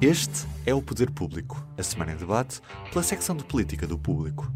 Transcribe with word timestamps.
Este 0.00 0.46
é 0.64 0.72
o 0.72 0.80
Poder 0.80 1.10
Público, 1.10 1.66
a 1.76 1.82
semana 1.82 2.12
em 2.12 2.16
debate 2.16 2.60
pela 2.92 3.02
secção 3.02 3.36
de 3.36 3.42
política 3.42 3.84
do 3.84 3.98
público. 3.98 4.46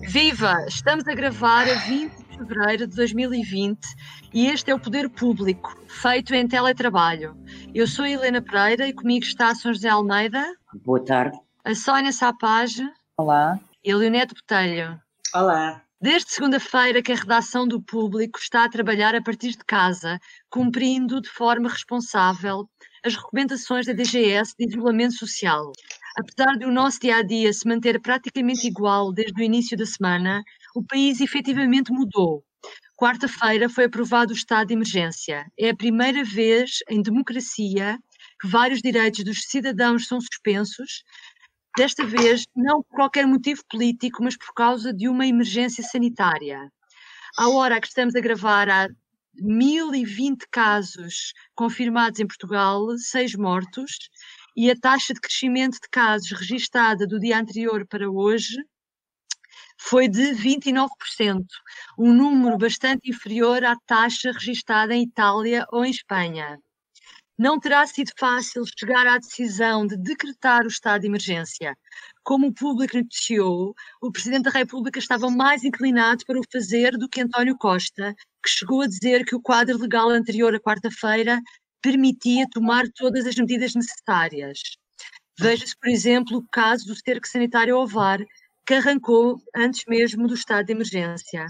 Viva! 0.00 0.64
Estamos 0.66 1.06
a 1.06 1.12
gravar 1.14 1.68
a 1.68 1.74
20 1.74 2.16
de 2.16 2.38
fevereiro 2.38 2.86
de 2.86 2.96
2020 2.96 3.78
e 4.32 4.46
este 4.46 4.70
é 4.70 4.74
o 4.74 4.80
Poder 4.80 5.10
Público, 5.10 5.78
feito 5.86 6.34
em 6.34 6.48
teletrabalho. 6.48 7.36
Eu 7.74 7.86
sou 7.86 8.06
a 8.06 8.10
Helena 8.10 8.40
Pereira 8.40 8.88
e 8.88 8.94
comigo 8.94 9.26
está 9.26 9.48
a 9.48 9.54
São 9.54 9.74
José 9.74 9.90
Almeida. 9.90 10.42
Boa 10.82 11.04
tarde. 11.04 11.38
A 11.62 11.74
Sónia 11.74 12.12
Sapage. 12.12 12.88
Olá. 13.18 13.60
E 13.84 13.92
a 13.92 13.96
Leonete 13.98 14.34
Botelho. 14.34 14.98
Olá. 15.34 15.82
Desde 16.02 16.32
segunda-feira 16.32 17.02
que 17.02 17.12
a 17.12 17.14
redação 17.14 17.68
do 17.68 17.82
Público 17.82 18.38
está 18.38 18.64
a 18.64 18.70
trabalhar 18.70 19.14
a 19.14 19.20
partir 19.20 19.50
de 19.50 19.62
casa, 19.66 20.18
cumprindo 20.48 21.20
de 21.20 21.28
forma 21.28 21.68
responsável 21.68 22.66
as 23.04 23.14
recomendações 23.14 23.84
da 23.84 23.92
DGS 23.92 24.54
de 24.58 24.66
isolamento 24.66 25.12
social. 25.16 25.72
Apesar 26.16 26.56
de 26.56 26.64
o 26.64 26.72
nosso 26.72 27.00
dia 27.00 27.16
a 27.16 27.22
dia 27.22 27.52
se 27.52 27.68
manter 27.68 28.00
praticamente 28.00 28.66
igual 28.66 29.12
desde 29.12 29.38
o 29.42 29.44
início 29.44 29.76
da 29.76 29.84
semana, 29.84 30.42
o 30.74 30.82
país 30.82 31.20
efetivamente 31.20 31.92
mudou. 31.92 32.42
Quarta-feira 32.96 33.68
foi 33.68 33.84
aprovado 33.84 34.32
o 34.32 34.36
estado 34.36 34.68
de 34.68 34.74
emergência. 34.74 35.44
É 35.58 35.68
a 35.68 35.76
primeira 35.76 36.24
vez 36.24 36.78
em 36.88 37.02
democracia 37.02 37.98
que 38.40 38.48
vários 38.48 38.80
direitos 38.80 39.22
dos 39.22 39.42
cidadãos 39.42 40.06
são 40.06 40.18
suspensos, 40.18 41.02
desta 41.76 42.04
vez 42.04 42.44
não 42.54 42.82
por 42.82 42.96
qualquer 42.96 43.26
motivo 43.26 43.62
político, 43.68 44.22
mas 44.22 44.36
por 44.36 44.52
causa 44.54 44.92
de 44.92 45.08
uma 45.08 45.26
emergência 45.26 45.82
sanitária. 45.84 46.70
À 47.36 47.48
hora 47.48 47.80
que 47.80 47.86
estamos 47.86 48.14
a 48.14 48.20
gravar, 48.20 48.68
há 48.68 48.88
1020 49.34 50.46
casos 50.50 51.32
confirmados 51.54 52.20
em 52.20 52.26
Portugal, 52.26 52.86
6 52.98 53.36
mortos, 53.36 54.10
e 54.56 54.70
a 54.70 54.76
taxa 54.76 55.14
de 55.14 55.20
crescimento 55.20 55.74
de 55.74 55.88
casos 55.90 56.32
registada 56.32 57.06
do 57.06 57.20
dia 57.20 57.38
anterior 57.38 57.86
para 57.86 58.10
hoje 58.10 58.56
foi 59.78 60.08
de 60.08 60.34
29%, 60.34 60.88
um 61.98 62.12
número 62.12 62.58
bastante 62.58 63.08
inferior 63.08 63.64
à 63.64 63.76
taxa 63.86 64.32
registada 64.32 64.94
em 64.94 65.04
Itália 65.04 65.64
ou 65.70 65.84
em 65.84 65.90
Espanha. 65.90 66.58
Não 67.42 67.58
terá 67.58 67.86
sido 67.86 68.12
fácil 68.18 68.64
chegar 68.78 69.06
à 69.06 69.16
decisão 69.16 69.86
de 69.86 69.96
decretar 69.96 70.64
o 70.64 70.68
estado 70.68 71.00
de 71.00 71.06
emergência. 71.06 71.74
Como 72.22 72.48
o 72.48 72.52
público 72.52 72.98
noticiou, 72.98 73.74
o 74.02 74.12
Presidente 74.12 74.42
da 74.42 74.50
República 74.50 74.98
estava 74.98 75.30
mais 75.30 75.64
inclinado 75.64 76.22
para 76.26 76.38
o 76.38 76.44
fazer 76.52 76.98
do 76.98 77.08
que 77.08 77.22
António 77.22 77.56
Costa, 77.56 78.14
que 78.44 78.50
chegou 78.50 78.82
a 78.82 78.86
dizer 78.86 79.24
que 79.24 79.34
o 79.34 79.40
quadro 79.40 79.78
legal 79.78 80.10
anterior 80.10 80.54
à 80.54 80.60
quarta-feira 80.60 81.40
permitia 81.80 82.44
tomar 82.52 82.84
todas 82.94 83.26
as 83.26 83.36
medidas 83.36 83.74
necessárias. 83.74 84.58
Veja-se, 85.38 85.74
por 85.80 85.88
exemplo, 85.88 86.36
o 86.36 86.46
caso 86.52 86.88
do 86.88 86.94
cerco 86.94 87.26
sanitário 87.26 87.78
Ovar, 87.78 88.20
que 88.66 88.74
arrancou 88.74 89.40
antes 89.56 89.84
mesmo 89.88 90.26
do 90.28 90.34
estado 90.34 90.66
de 90.66 90.72
emergência. 90.72 91.46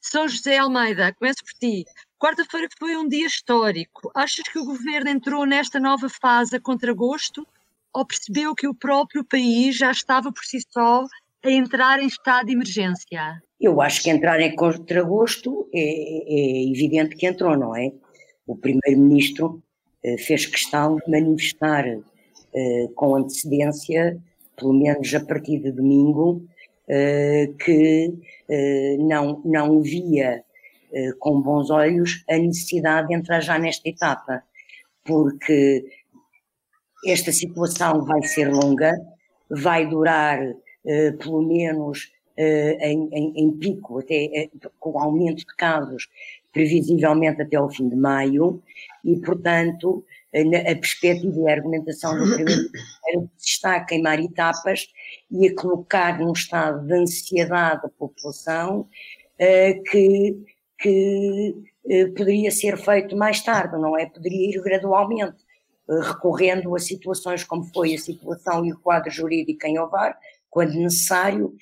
São 0.00 0.26
José 0.26 0.58
Almeida, 0.58 1.14
começo 1.14 1.38
por 1.44 1.52
ti. 1.60 1.84
Quarta-feira 2.20 2.68
foi 2.78 2.94
um 2.98 3.08
dia 3.08 3.26
histórico. 3.26 4.10
Achas 4.14 4.44
que 4.44 4.58
o 4.58 4.66
governo 4.66 5.08
entrou 5.08 5.46
nesta 5.46 5.80
nova 5.80 6.06
fase 6.10 6.54
a 6.54 6.60
contragosto 6.60 7.46
ou 7.94 8.04
percebeu 8.04 8.54
que 8.54 8.68
o 8.68 8.74
próprio 8.74 9.24
país 9.24 9.78
já 9.78 9.90
estava 9.90 10.30
por 10.30 10.44
si 10.44 10.58
só 10.70 11.06
a 11.42 11.50
entrar 11.50 11.98
em 11.98 12.06
estado 12.06 12.48
de 12.48 12.52
emergência? 12.52 13.42
Eu 13.58 13.80
acho 13.80 14.02
que 14.02 14.10
entrar 14.10 14.38
em 14.38 14.54
contragosto 14.54 15.66
é, 15.74 15.80
é 15.80 16.70
evidente 16.70 17.16
que 17.16 17.26
entrou, 17.26 17.56
não 17.56 17.74
é? 17.74 17.90
O 18.46 18.54
primeiro-ministro 18.54 19.62
eh, 20.04 20.18
fez 20.18 20.44
questão 20.44 20.96
de 20.96 21.10
manifestar 21.10 21.86
eh, 21.86 22.88
com 22.94 23.16
antecedência, 23.16 24.20
pelo 24.58 24.74
menos 24.74 25.14
a 25.14 25.20
partir 25.20 25.58
de 25.60 25.72
domingo, 25.72 26.44
eh, 26.86 27.50
que 27.64 28.12
não, 28.98 29.40
não 29.44 29.80
via 29.80 30.44
com 31.18 31.40
bons 31.40 31.70
olhos 31.70 32.24
a 32.28 32.36
necessidade 32.36 33.08
de 33.08 33.14
entrar 33.14 33.40
já 33.40 33.58
nesta 33.58 33.88
etapa, 33.88 34.42
porque 35.04 35.84
esta 37.06 37.32
situação 37.32 38.04
vai 38.04 38.22
ser 38.22 38.52
longa, 38.52 38.92
vai 39.48 39.86
durar 39.86 40.40
uh, 40.42 41.18
pelo 41.18 41.42
menos 41.42 42.12
uh, 42.38 42.84
em, 42.84 43.08
em, 43.12 43.32
em, 43.36 43.52
pico, 43.52 43.98
até 43.98 44.50
com 44.78 44.98
aumento 44.98 45.38
de 45.38 45.56
casos, 45.56 46.08
previsivelmente 46.52 47.42
até 47.42 47.56
ao 47.56 47.70
fim 47.70 47.88
de 47.88 47.96
maio, 47.96 48.62
e 49.04 49.16
portanto 49.20 50.04
a 50.32 50.74
perspectiva 50.76 51.40
e 51.40 51.48
a 51.48 51.52
argumentação 51.54 52.16
do 52.16 52.34
primeiro 52.34 52.70
está 53.36 53.76
a 53.76 53.84
queimar 53.84 54.20
etapas 54.20 54.86
e 55.28 55.48
a 55.48 55.54
colocar 55.56 56.20
num 56.20 56.32
estado 56.32 56.86
de 56.86 56.94
ansiedade 56.94 57.80
a 57.84 57.88
população 57.88 58.88
que 59.90 60.36
que 60.80 61.54
eh, 61.88 62.06
poderia 62.06 62.50
ser 62.50 62.76
feito 62.78 63.16
mais 63.16 63.42
tarde, 63.42 63.78
não 63.78 63.96
é? 63.98 64.06
Poderia 64.06 64.50
ir 64.50 64.62
gradualmente, 64.62 65.36
eh, 65.88 66.00
recorrendo 66.02 66.74
a 66.74 66.78
situações 66.78 67.44
como 67.44 67.64
foi 67.64 67.94
a 67.94 67.98
situação 67.98 68.64
e 68.64 68.72
o 68.72 68.80
quadro 68.80 69.10
jurídico 69.10 69.66
em 69.66 69.78
Ovar, 69.78 70.18
quando 70.48 70.74
necessário, 70.74 71.54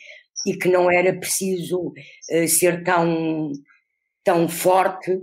e 0.47 0.55
que 0.55 0.69
não 0.69 0.91
era 0.91 1.13
preciso 1.13 1.93
eh, 2.31 2.47
ser 2.47 2.85
tão, 2.85 3.53
tão 4.25 4.49
forte 4.49 5.21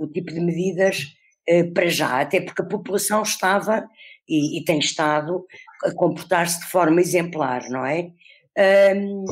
o 0.00 0.08
tipo 0.08 0.32
de 0.32 0.40
medidas 0.40 1.14
para 1.72 1.86
já, 1.86 2.20
até 2.20 2.40
porque 2.40 2.62
a 2.62 2.64
população 2.64 3.22
estava 3.22 3.88
e, 4.28 4.58
e 4.58 4.64
tem 4.64 4.80
estado 4.80 5.46
a 5.84 5.94
comportar-se 5.94 6.58
de 6.58 6.66
forma 6.66 7.00
exemplar, 7.00 7.68
não 7.70 7.86
é? 7.86 8.10
Um, 8.96 9.24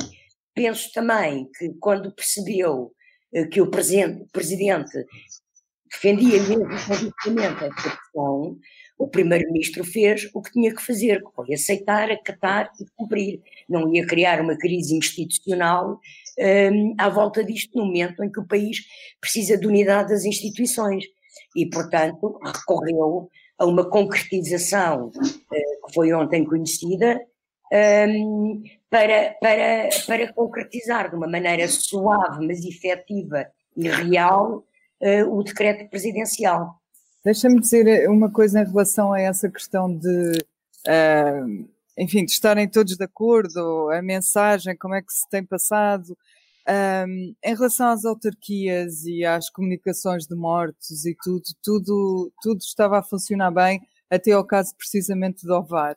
penso 0.55 0.93
também 0.93 1.49
que 1.59 1.71
quando 1.81 2.15
percebeu 2.15 2.93
que 3.51 3.61
o 3.61 3.71
presidente, 3.71 4.27
defendia 5.91 6.43
mesmo 6.43 6.67
convictamente 6.87 7.65
esta 7.65 7.91
questão, 7.99 8.57
o 9.01 9.09
primeiro-ministro 9.09 9.83
fez 9.83 10.29
o 10.35 10.43
que 10.43 10.53
tinha 10.53 10.75
que 10.75 10.83
fazer, 10.83 11.23
que 11.23 11.35
foi 11.35 11.55
aceitar, 11.55 12.11
acatar 12.11 12.71
e 12.79 12.85
cumprir. 12.95 13.41
Não 13.67 13.93
ia 13.95 14.07
criar 14.07 14.41
uma 14.43 14.57
crise 14.57 14.95
institucional 14.95 15.99
um, 16.39 16.95
à 16.99 17.09
volta 17.09 17.43
disto, 17.43 17.79
no 17.79 17.87
momento 17.87 18.23
em 18.23 18.31
que 18.31 18.39
o 18.39 18.47
país 18.47 18.79
precisa 19.19 19.57
de 19.57 19.67
unidade 19.67 20.11
das 20.11 20.25
instituições. 20.25 21.05
E, 21.57 21.65
portanto, 21.67 22.39
recorreu 22.45 23.31
a 23.59 23.65
uma 23.65 23.89
concretização 23.89 25.09
uh, 25.09 25.87
que 25.87 25.95
foi 25.95 26.13
ontem 26.13 26.45
conhecida, 26.45 27.19
um, 27.73 28.63
para, 28.89 29.35
para, 29.41 29.89
para 30.07 30.33
concretizar 30.33 31.11
de 31.11 31.17
uma 31.17 31.29
maneira 31.29 31.67
suave, 31.69 32.47
mas 32.47 32.65
efetiva 32.65 33.47
e 33.77 33.89
real 33.89 34.65
uh, 35.01 35.39
o 35.39 35.43
decreto 35.43 35.89
presidencial. 35.89 36.81
Deixa-me 37.25 37.61
dizer 37.61 38.09
uma 38.09 38.31
coisa 38.31 38.61
em 38.61 38.67
relação 38.67 39.13
a 39.13 39.21
essa 39.21 39.49
questão 39.49 39.95
de, 39.95 40.33
uh, 40.89 41.69
enfim, 41.97 42.25
de 42.25 42.33
estarem 42.33 42.69
todos 42.69 42.97
de 42.97 43.05
acordo, 43.05 43.91
a 43.91 44.03
mensagem, 44.03 44.77
como 44.77 44.95
é 44.95 45.03
que 45.03 45.13
se 45.13 45.29
tem 45.29 45.45
passado. 45.45 46.17
Um, 46.69 47.35
em 47.43 47.55
relação 47.55 47.89
às 47.89 48.05
autarquias 48.05 49.05
e 49.05 49.25
às 49.25 49.51
comunicações 49.51 50.27
de 50.27 50.37
mortos 50.37 51.05
e 51.05 51.17
tudo, 51.23 51.43
tudo, 51.63 52.33
tudo 52.43 52.61
estava 52.61 52.99
a 52.99 53.03
funcionar 53.03 53.51
bem 53.51 53.81
até 54.11 54.33
ao 54.33 54.45
caso 54.45 54.75
precisamente 54.77 55.47
do 55.47 55.55
Ovar. 55.55 55.97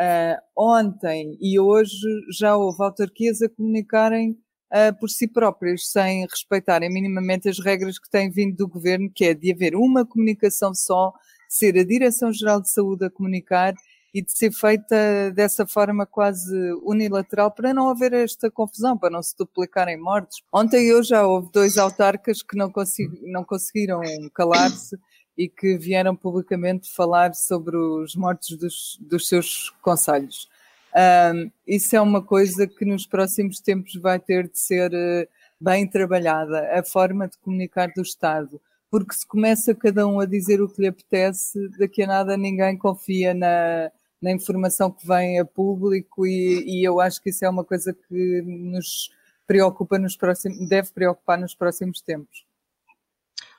Uh, 0.00 0.40
ontem 0.56 1.36
e 1.42 1.60
hoje 1.60 2.06
já 2.32 2.56
houve 2.56 2.82
autarquias 2.82 3.42
a 3.42 3.50
comunicarem 3.50 4.30
uh, 4.72 4.98
por 4.98 5.10
si 5.10 5.28
próprias, 5.28 5.90
sem 5.90 6.26
respeitarem 6.26 6.88
minimamente 6.88 7.50
as 7.50 7.58
regras 7.58 7.98
que 7.98 8.08
têm 8.08 8.30
vindo 8.30 8.56
do 8.56 8.66
governo, 8.66 9.10
que 9.14 9.26
é 9.26 9.34
de 9.34 9.52
haver 9.52 9.76
uma 9.76 10.06
comunicação 10.06 10.74
só, 10.74 11.12
ser 11.46 11.78
a 11.78 11.84
Direção-Geral 11.84 12.62
de 12.62 12.70
Saúde 12.70 13.04
a 13.04 13.10
comunicar 13.10 13.74
e 14.14 14.22
de 14.22 14.32
ser 14.32 14.50
feita 14.52 15.30
dessa 15.34 15.66
forma 15.66 16.06
quase 16.06 16.56
unilateral 16.82 17.50
para 17.50 17.74
não 17.74 17.90
haver 17.90 18.14
esta 18.14 18.50
confusão, 18.50 18.96
para 18.96 19.10
não 19.10 19.22
se 19.22 19.36
duplicarem 19.36 20.00
mortes. 20.00 20.38
Ontem 20.50 20.86
e 20.86 20.94
hoje 20.94 21.10
já 21.10 21.26
houve 21.26 21.50
dois 21.52 21.76
autarcas 21.76 22.42
que 22.42 22.56
não, 22.56 22.72
consegui, 22.72 23.20
não 23.30 23.44
conseguiram 23.44 24.00
calar-se 24.32 24.96
e 25.36 25.48
que 25.48 25.76
vieram 25.76 26.14
publicamente 26.14 26.90
falar 26.90 27.34
sobre 27.34 27.76
os 27.76 28.14
mortos 28.14 28.56
dos, 28.56 28.98
dos 29.00 29.28
seus 29.28 29.70
conselhos. 29.82 30.48
Um, 30.94 31.50
isso 31.66 31.94
é 31.94 32.00
uma 32.00 32.20
coisa 32.20 32.66
que 32.66 32.84
nos 32.84 33.06
próximos 33.06 33.60
tempos 33.60 33.94
vai 33.94 34.18
ter 34.18 34.48
de 34.48 34.58
ser 34.58 34.92
uh, 34.92 35.28
bem 35.60 35.86
trabalhada, 35.86 36.68
a 36.78 36.82
forma 36.82 37.28
de 37.28 37.38
comunicar 37.38 37.88
do 37.94 38.02
Estado, 38.02 38.60
porque 38.90 39.14
se 39.14 39.26
começa 39.26 39.74
cada 39.74 40.06
um 40.06 40.18
a 40.18 40.26
dizer 40.26 40.60
o 40.60 40.68
que 40.68 40.82
lhe 40.82 40.88
apetece, 40.88 41.68
daqui 41.78 42.02
a 42.02 42.06
nada 42.08 42.36
ninguém 42.36 42.76
confia 42.76 43.32
na, 43.32 43.90
na 44.20 44.32
informação 44.32 44.90
que 44.90 45.06
vem 45.06 45.38
a 45.38 45.44
público 45.44 46.26
e, 46.26 46.64
e, 46.66 46.84
eu 46.84 47.00
acho 47.00 47.22
que 47.22 47.30
isso 47.30 47.44
é 47.44 47.48
uma 47.48 47.64
coisa 47.64 47.92
que 47.92 48.42
nos 48.42 49.10
preocupa 49.46 49.98
nos 49.98 50.16
próximos, 50.16 50.68
deve 50.68 50.90
preocupar 50.90 51.38
nos 51.38 51.54
próximos 51.54 52.00
tempos. 52.00 52.44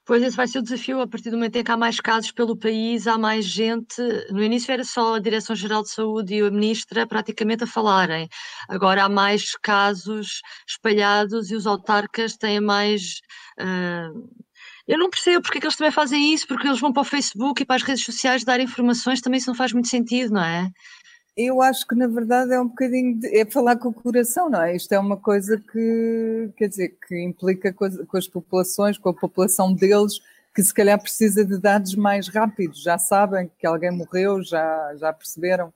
Pois 0.03 0.23
esse 0.23 0.35
vai 0.35 0.47
ser 0.47 0.59
o 0.59 0.63
desafio, 0.63 0.99
a 0.99 1.07
partir 1.07 1.29
do 1.29 1.37
momento 1.37 1.55
em 1.57 1.63
que 1.63 1.71
há 1.71 1.77
mais 1.77 1.99
casos 1.99 2.31
pelo 2.31 2.57
país, 2.57 3.05
há 3.05 3.17
mais 3.17 3.45
gente. 3.45 4.01
No 4.31 4.43
início 4.43 4.71
era 4.71 4.83
só 4.83 5.15
a 5.15 5.19
Direção-Geral 5.19 5.83
de 5.83 5.91
Saúde 5.91 6.35
e 6.35 6.41
a 6.41 6.49
Ministra 6.49 7.05
praticamente 7.05 7.63
a 7.63 7.67
falarem. 7.67 8.27
Agora 8.67 9.03
há 9.03 9.09
mais 9.09 9.55
casos 9.61 10.41
espalhados 10.67 11.51
e 11.51 11.55
os 11.55 11.67
autarcas 11.67 12.35
têm 12.35 12.59
mais. 12.59 13.21
Uh... 13.59 14.27
Eu 14.87 14.97
não 14.97 15.09
percebo 15.09 15.43
porque 15.43 15.59
é 15.59 15.61
que 15.61 15.67
eles 15.67 15.77
também 15.77 15.91
fazem 15.91 16.33
isso, 16.33 16.47
porque 16.47 16.67
eles 16.67 16.79
vão 16.79 16.91
para 16.91 17.01
o 17.01 17.05
Facebook 17.05 17.61
e 17.61 17.65
para 17.65 17.75
as 17.75 17.83
redes 17.83 18.03
sociais 18.03 18.43
dar 18.43 18.59
informações, 18.59 19.21
também 19.21 19.37
isso 19.37 19.47
não 19.47 19.55
faz 19.55 19.71
muito 19.71 19.87
sentido, 19.87 20.33
não 20.33 20.43
é? 20.43 20.67
Eu 21.35 21.61
acho 21.61 21.87
que 21.87 21.95
na 21.95 22.07
verdade 22.07 22.53
é 22.53 22.59
um 22.59 22.67
bocadinho 22.67 23.17
de, 23.19 23.27
é 23.39 23.45
falar 23.45 23.77
com 23.77 23.89
o 23.89 23.93
coração, 23.93 24.49
não 24.49 24.61
é? 24.61 24.75
Isto 24.75 24.91
é 24.93 24.99
uma 24.99 25.15
coisa 25.15 25.57
que 25.57 26.51
quer 26.57 26.67
dizer 26.67 26.97
que 27.07 27.21
implica 27.23 27.71
com 27.73 27.85
as, 27.85 27.97
com 27.97 28.17
as 28.17 28.27
populações, 28.27 28.97
com 28.97 29.09
a 29.09 29.13
população 29.13 29.73
deles, 29.73 30.19
que 30.53 30.61
se 30.61 30.73
calhar 30.73 31.01
precisa 31.01 31.45
de 31.45 31.57
dados 31.57 31.95
mais 31.95 32.27
rápidos. 32.27 32.83
Já 32.83 32.97
sabem 32.97 33.49
que 33.57 33.65
alguém 33.65 33.91
morreu, 33.91 34.43
já, 34.43 34.95
já 34.97 35.13
perceberam. 35.13 35.73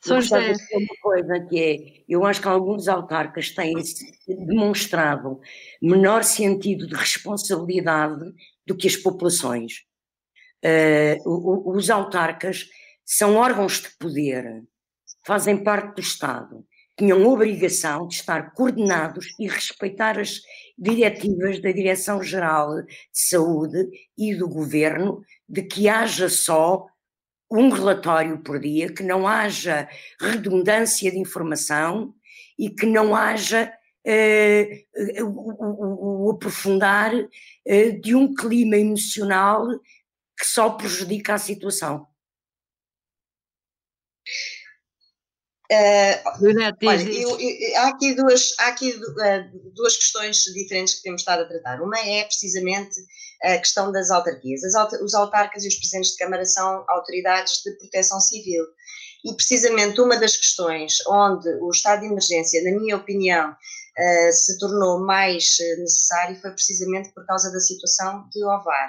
Só 0.00 0.20
José. 0.20 0.54
uma 0.72 0.96
coisa 1.00 1.40
que 1.40 1.60
é, 1.60 2.04
eu 2.08 2.24
acho 2.24 2.40
que 2.40 2.48
alguns 2.48 2.88
autarcas 2.88 3.50
têm 3.50 3.74
demonstrado 4.26 5.40
menor 5.80 6.24
sentido 6.24 6.88
de 6.88 6.94
responsabilidade 6.94 8.34
do 8.66 8.74
que 8.74 8.88
as 8.88 8.96
populações 8.96 9.84
uh, 10.64 11.70
os 11.70 11.90
autarcas 11.90 12.68
são 13.04 13.36
órgãos 13.36 13.80
de 13.80 13.90
poder, 13.98 14.62
fazem 15.24 15.62
parte 15.62 15.96
do 15.96 16.00
Estado, 16.00 16.64
tinham 16.96 17.26
obrigação 17.26 18.06
de 18.06 18.14
estar 18.14 18.52
coordenados 18.52 19.26
e 19.38 19.48
respeitar 19.48 20.18
as 20.18 20.40
diretivas 20.78 21.60
da 21.60 21.72
Direção-Geral 21.72 22.82
de 22.82 22.94
Saúde 23.12 23.88
e 24.16 24.34
do 24.34 24.48
Governo 24.48 25.22
de 25.48 25.62
que 25.62 25.88
haja 25.88 26.28
só 26.28 26.86
um 27.50 27.68
relatório 27.68 28.38
por 28.38 28.58
dia, 28.58 28.92
que 28.92 29.02
não 29.02 29.26
haja 29.26 29.88
redundância 30.20 31.10
de 31.10 31.18
informação 31.18 32.14
e 32.58 32.70
que 32.70 32.86
não 32.86 33.14
haja 33.14 33.72
uh, 34.06 35.24
o, 35.24 35.52
o, 35.52 36.26
o, 36.26 36.30
aprofundar 36.30 37.12
uh, 37.14 38.00
de 38.00 38.14
um 38.14 38.34
clima 38.34 38.76
emocional 38.76 39.66
que 40.42 40.48
só 40.48 40.70
prejudica 40.70 41.34
a 41.34 41.38
situação. 41.38 42.04
Uh, 45.70 46.18
olha, 46.84 47.02
eu, 47.10 47.40
eu, 47.40 47.78
há 47.78 47.88
aqui, 47.88 48.14
duas, 48.14 48.52
há 48.58 48.66
aqui 48.66 48.90
uh, 48.90 49.72
duas 49.72 49.96
questões 49.96 50.42
diferentes 50.52 50.96
que 50.96 51.02
temos 51.02 51.22
estado 51.22 51.44
a 51.44 51.48
tratar. 51.48 51.80
Uma 51.80 51.96
é 51.98 52.24
precisamente 52.24 52.98
a 53.42 53.56
questão 53.56 53.92
das 53.92 54.10
autarquias. 54.10 54.64
As, 54.64 54.92
os 55.00 55.14
autarcas 55.14 55.64
e 55.64 55.68
os 55.68 55.76
presidentes 55.76 56.10
de 56.10 56.18
Câmara 56.18 56.44
são 56.44 56.84
autoridades 56.88 57.62
de 57.62 57.70
proteção 57.78 58.20
civil. 58.20 58.64
E 59.24 59.32
precisamente 59.34 60.00
uma 60.00 60.16
das 60.16 60.36
questões 60.36 60.96
onde 61.06 61.48
o 61.60 61.70
estado 61.70 62.00
de 62.00 62.06
emergência, 62.06 62.62
na 62.64 62.78
minha 62.78 62.96
opinião, 62.96 63.52
uh, 63.52 64.32
se 64.32 64.58
tornou 64.58 65.06
mais 65.06 65.56
necessário 65.78 66.38
foi 66.40 66.50
precisamente 66.50 67.14
por 67.14 67.24
causa 67.26 67.50
da 67.52 67.60
situação 67.60 68.28
de 68.30 68.44
Ovar 68.44 68.88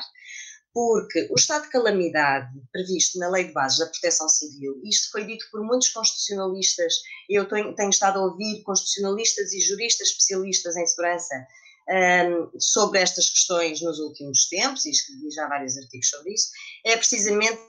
porque 0.73 1.27
o 1.29 1.35
estado 1.35 1.63
de 1.63 1.69
calamidade 1.69 2.49
previsto 2.71 3.19
na 3.19 3.29
Lei 3.29 3.45
de 3.45 3.53
Bases 3.53 3.77
da 3.77 3.85
Proteção 3.85 4.27
Civil, 4.27 4.81
isto 4.83 5.11
foi 5.11 5.25
dito 5.25 5.45
por 5.51 5.63
muitos 5.63 5.89
constitucionalistas, 5.89 6.95
eu 7.29 7.47
tenho, 7.47 7.75
tenho 7.75 7.91
estado 7.91 8.19
a 8.19 8.23
ouvir 8.23 8.63
constitucionalistas 8.63 9.53
e 9.53 9.61
juristas 9.61 10.09
especialistas 10.09 10.75
em 10.75 10.87
segurança 10.87 11.47
um, 11.89 12.59
sobre 12.59 12.99
estas 12.99 13.29
questões 13.29 13.81
nos 13.81 13.99
últimos 13.99 14.47
tempos, 14.49 14.85
e 14.85 14.89
escrevi 14.89 15.29
já 15.29 15.47
vários 15.47 15.77
artigos 15.77 16.09
sobre 16.09 16.33
isso, 16.33 16.49
é 16.85 16.97
precisamente 16.97 17.59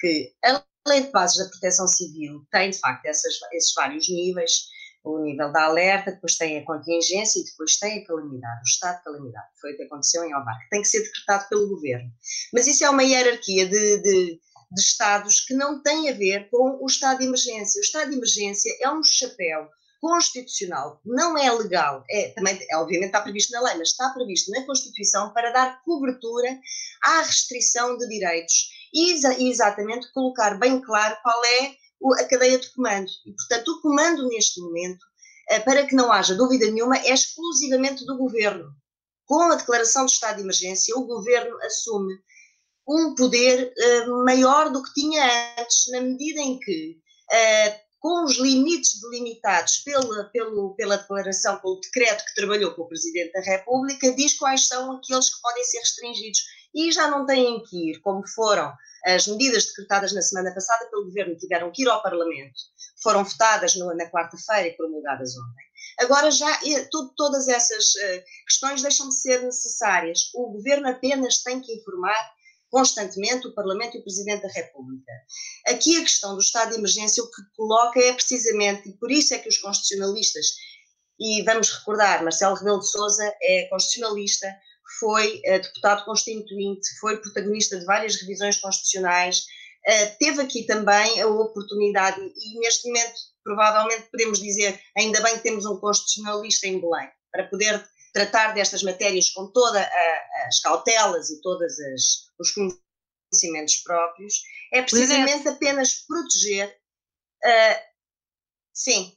que 0.00 0.34
a 0.44 0.62
Lei 0.86 1.02
de 1.02 1.10
Bases 1.10 1.38
da 1.38 1.48
Proteção 1.48 1.88
Civil 1.88 2.46
tem, 2.50 2.70
de 2.70 2.78
facto, 2.78 3.06
essas, 3.06 3.34
esses 3.52 3.72
vários 3.72 4.08
níveis, 4.08 4.68
o 5.04 5.18
nível 5.18 5.50
da 5.52 5.64
alerta, 5.64 6.12
depois 6.12 6.36
tem 6.36 6.58
a 6.58 6.64
contingência 6.64 7.40
e 7.40 7.44
depois 7.44 7.76
tem 7.76 7.98
a 7.98 8.06
calamidade, 8.06 8.60
o 8.60 8.68
estado 8.68 8.98
de 8.98 9.04
calamidade. 9.04 9.46
Foi 9.60 9.72
o 9.72 9.76
que 9.76 9.82
aconteceu 9.82 10.24
em 10.24 10.34
Ovar, 10.34 10.58
que 10.60 10.70
tem 10.70 10.82
que 10.82 10.88
ser 10.88 11.02
decretado 11.02 11.48
pelo 11.48 11.68
governo. 11.68 12.10
Mas 12.52 12.66
isso 12.66 12.84
é 12.84 12.90
uma 12.90 13.02
hierarquia 13.02 13.66
de, 13.66 14.02
de, 14.02 14.40
de 14.70 14.80
estados 14.80 15.40
que 15.40 15.54
não 15.54 15.82
tem 15.82 16.08
a 16.08 16.14
ver 16.14 16.48
com 16.50 16.78
o 16.80 16.86
estado 16.86 17.18
de 17.18 17.26
emergência. 17.26 17.80
O 17.80 17.82
estado 17.82 18.10
de 18.10 18.16
emergência 18.16 18.72
é 18.80 18.90
um 18.90 19.02
chapéu 19.02 19.68
constitucional, 20.00 21.00
não 21.04 21.38
é 21.38 21.48
legal, 21.52 22.04
é, 22.10 22.30
também, 22.30 22.58
é, 22.68 22.76
obviamente 22.76 23.10
está 23.10 23.20
previsto 23.20 23.52
na 23.52 23.60
lei, 23.60 23.78
mas 23.78 23.90
está 23.90 24.10
previsto 24.10 24.50
na 24.50 24.66
Constituição 24.66 25.32
para 25.32 25.52
dar 25.52 25.80
cobertura 25.84 26.58
à 27.04 27.22
restrição 27.22 27.96
de 27.96 28.08
direitos 28.08 28.68
e 28.92 29.12
exatamente 29.48 30.12
colocar 30.12 30.58
bem 30.58 30.80
claro 30.82 31.16
qual 31.22 31.44
é 31.44 31.76
a 32.14 32.24
cadeia 32.24 32.58
de 32.58 32.72
comando. 32.72 33.10
E, 33.26 33.32
portanto, 33.32 33.68
o 33.68 33.80
comando 33.80 34.28
neste 34.28 34.60
momento, 34.60 35.04
eh, 35.48 35.60
para 35.60 35.86
que 35.86 35.94
não 35.94 36.10
haja 36.10 36.34
dúvida 36.34 36.70
nenhuma, 36.70 36.96
é 36.98 37.12
exclusivamente 37.12 38.04
do 38.04 38.16
governo. 38.16 38.70
Com 39.26 39.52
a 39.52 39.56
declaração 39.56 40.04
de 40.06 40.12
estado 40.12 40.36
de 40.36 40.42
emergência, 40.42 40.96
o 40.96 41.06
governo 41.06 41.56
assume 41.62 42.14
um 42.86 43.14
poder 43.14 43.72
uh, 43.72 44.24
maior 44.24 44.70
do 44.70 44.82
que 44.82 44.92
tinha 44.92 45.54
antes, 45.58 45.88
na 45.90 46.00
medida 46.00 46.40
em 46.40 46.58
que, 46.58 46.98
uh, 47.30 47.80
com 48.00 48.24
os 48.24 48.36
limites 48.38 49.00
delimitados 49.00 49.78
pela, 49.78 50.24
pelo, 50.24 50.74
pela 50.74 50.96
declaração, 50.96 51.60
pelo 51.60 51.80
decreto 51.80 52.24
que 52.24 52.34
trabalhou 52.34 52.74
com 52.74 52.82
o 52.82 52.88
Presidente 52.88 53.32
da 53.32 53.40
República, 53.40 54.12
diz 54.12 54.34
quais 54.34 54.66
são 54.66 54.92
aqueles 54.92 55.32
que 55.32 55.40
podem 55.40 55.64
ser 55.64 55.78
restringidos. 55.78 56.40
E 56.74 56.90
já 56.90 57.08
não 57.08 57.26
têm 57.26 57.62
que 57.64 57.90
ir, 57.90 58.00
como 58.00 58.26
foram 58.26 58.72
as 59.04 59.26
medidas 59.26 59.66
decretadas 59.66 60.12
na 60.12 60.22
semana 60.22 60.54
passada 60.54 60.88
pelo 60.88 61.04
Governo 61.04 61.36
tiveram 61.36 61.70
que 61.72 61.82
ir 61.82 61.88
ao 61.88 62.02
Parlamento, 62.02 62.54
foram 63.02 63.24
votadas 63.24 63.74
no, 63.74 63.94
na 63.94 64.08
quarta-feira 64.10 64.68
e 64.68 64.76
promulgadas 64.76 65.36
ontem. 65.36 65.64
Agora 65.98 66.30
já 66.30 66.58
todas 67.16 67.48
essas 67.48 67.94
uh, 67.94 68.22
questões 68.46 68.82
deixam 68.82 69.08
de 69.08 69.20
ser 69.20 69.42
necessárias. 69.42 70.30
O 70.34 70.52
Governo 70.52 70.88
apenas 70.88 71.42
tem 71.42 71.60
que 71.60 71.72
informar 71.74 72.32
constantemente 72.70 73.46
o 73.46 73.54
Parlamento 73.54 73.96
e 73.96 74.00
o 74.00 74.02
Presidente 74.02 74.42
da 74.42 74.48
República. 74.48 75.12
Aqui 75.66 75.98
a 75.98 76.00
questão 76.00 76.34
do 76.34 76.40
estado 76.40 76.70
de 76.70 76.78
emergência 76.78 77.22
o 77.22 77.30
que 77.30 77.42
coloca 77.54 78.00
é 78.00 78.14
precisamente, 78.14 78.88
e 78.88 78.96
por 78.96 79.10
isso 79.10 79.34
é 79.34 79.38
que 79.38 79.48
os 79.48 79.58
constitucionalistas, 79.58 80.46
e 81.20 81.42
vamos 81.42 81.70
recordar, 81.70 82.22
Marcelo 82.22 82.54
Rebelo 82.54 82.80
de 82.80 82.90
Sousa 82.90 83.30
é 83.42 83.68
constitucionalista, 83.68 84.46
foi 84.98 85.42
uh, 85.46 85.60
deputado 85.60 86.04
constituinte, 86.04 86.88
foi 87.00 87.18
protagonista 87.18 87.78
de 87.78 87.84
várias 87.84 88.16
revisões 88.20 88.56
constitucionais, 88.58 89.38
uh, 89.38 90.18
teve 90.18 90.42
aqui 90.42 90.64
também 90.64 91.20
a 91.20 91.26
oportunidade, 91.26 92.20
e 92.20 92.58
neste 92.60 92.88
momento 92.88 93.14
provavelmente 93.44 94.08
podemos 94.10 94.40
dizer, 94.40 94.80
ainda 94.96 95.20
bem 95.20 95.36
que 95.36 95.42
temos 95.42 95.66
um 95.66 95.78
constitucionalista 95.78 96.66
em 96.66 96.80
Belém, 96.80 97.10
para 97.30 97.48
poder 97.48 97.84
tratar 98.12 98.52
destas 98.52 98.82
matérias 98.82 99.30
com 99.30 99.50
todas 99.50 99.86
as 100.46 100.60
cautelas 100.60 101.30
e 101.30 101.40
todos 101.40 101.74
os 102.38 102.50
conhecimentos 102.52 103.76
próprios, 103.76 104.42
é 104.72 104.82
precisamente 104.82 105.48
apenas 105.48 106.04
proteger. 106.06 106.68
Uh, 107.44 107.80
sim, 108.74 109.16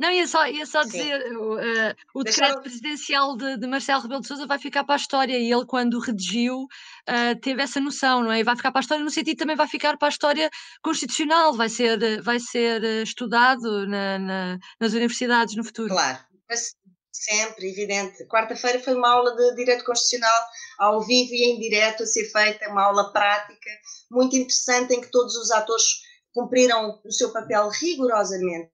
não, 0.00 0.10
ia 0.10 0.26
só, 0.26 0.46
ia 0.46 0.64
só 0.64 0.80
dizer, 0.80 1.30
uh, 1.36 1.94
o 2.14 2.24
decreto 2.24 2.62
presidencial 2.62 3.36
de, 3.36 3.58
de, 3.58 3.66
Marcelo 3.66 4.00
Rebelo 4.00 4.22
de 4.22 4.28
Sousa 4.28 4.46
vai 4.46 4.58
ficar 4.58 4.82
para 4.82 4.94
a 4.94 4.96
história 4.96 5.38
e 5.38 5.52
ele, 5.52 5.66
quando 5.66 5.98
redigiu, 5.98 6.62
uh, 6.62 7.38
teve 7.42 7.62
essa 7.62 7.78
noção, 7.80 8.22
não 8.22 8.32
é? 8.32 8.40
E 8.40 8.42
vai 8.42 8.56
ficar 8.56 8.72
para 8.72 8.78
a 8.78 8.80
história 8.80 9.04
no 9.04 9.10
sentido 9.10 9.36
também 9.36 9.56
vai 9.56 9.68
ficar 9.68 9.98
para 9.98 10.08
a 10.08 10.10
história 10.10 10.48
constitucional, 10.82 11.52
vai 11.52 11.68
ser, 11.68 12.22
vai 12.22 12.40
ser 12.40 12.82
eh, 12.82 13.02
estudado 13.02 13.86
na, 13.86 14.18
na, 14.18 14.58
nas 14.80 14.94
universidades 14.94 15.54
no 15.54 15.64
futuro. 15.64 15.90
Claro, 15.90 16.18
sempre, 17.12 17.70
evidente. 17.70 18.26
Quarta-feira 18.26 18.80
foi 18.80 18.94
uma 18.94 19.10
aula 19.10 19.36
de 19.36 19.54
Direito 19.54 19.84
Constitucional 19.84 20.42
ao 20.78 21.02
vivo 21.02 21.34
e 21.34 21.44
em 21.44 21.58
direto 21.58 22.04
a 22.04 22.06
ser 22.06 22.24
feita, 22.24 22.70
uma 22.70 22.84
aula 22.84 23.12
prática, 23.12 23.70
muito 24.10 24.34
interessante, 24.34 24.94
em 24.94 25.00
que 25.02 25.10
todos 25.10 25.36
os 25.36 25.50
atores 25.50 25.84
cumpriram 26.32 26.98
o 27.04 27.12
seu 27.12 27.30
papel 27.32 27.68
rigorosamente 27.68 28.70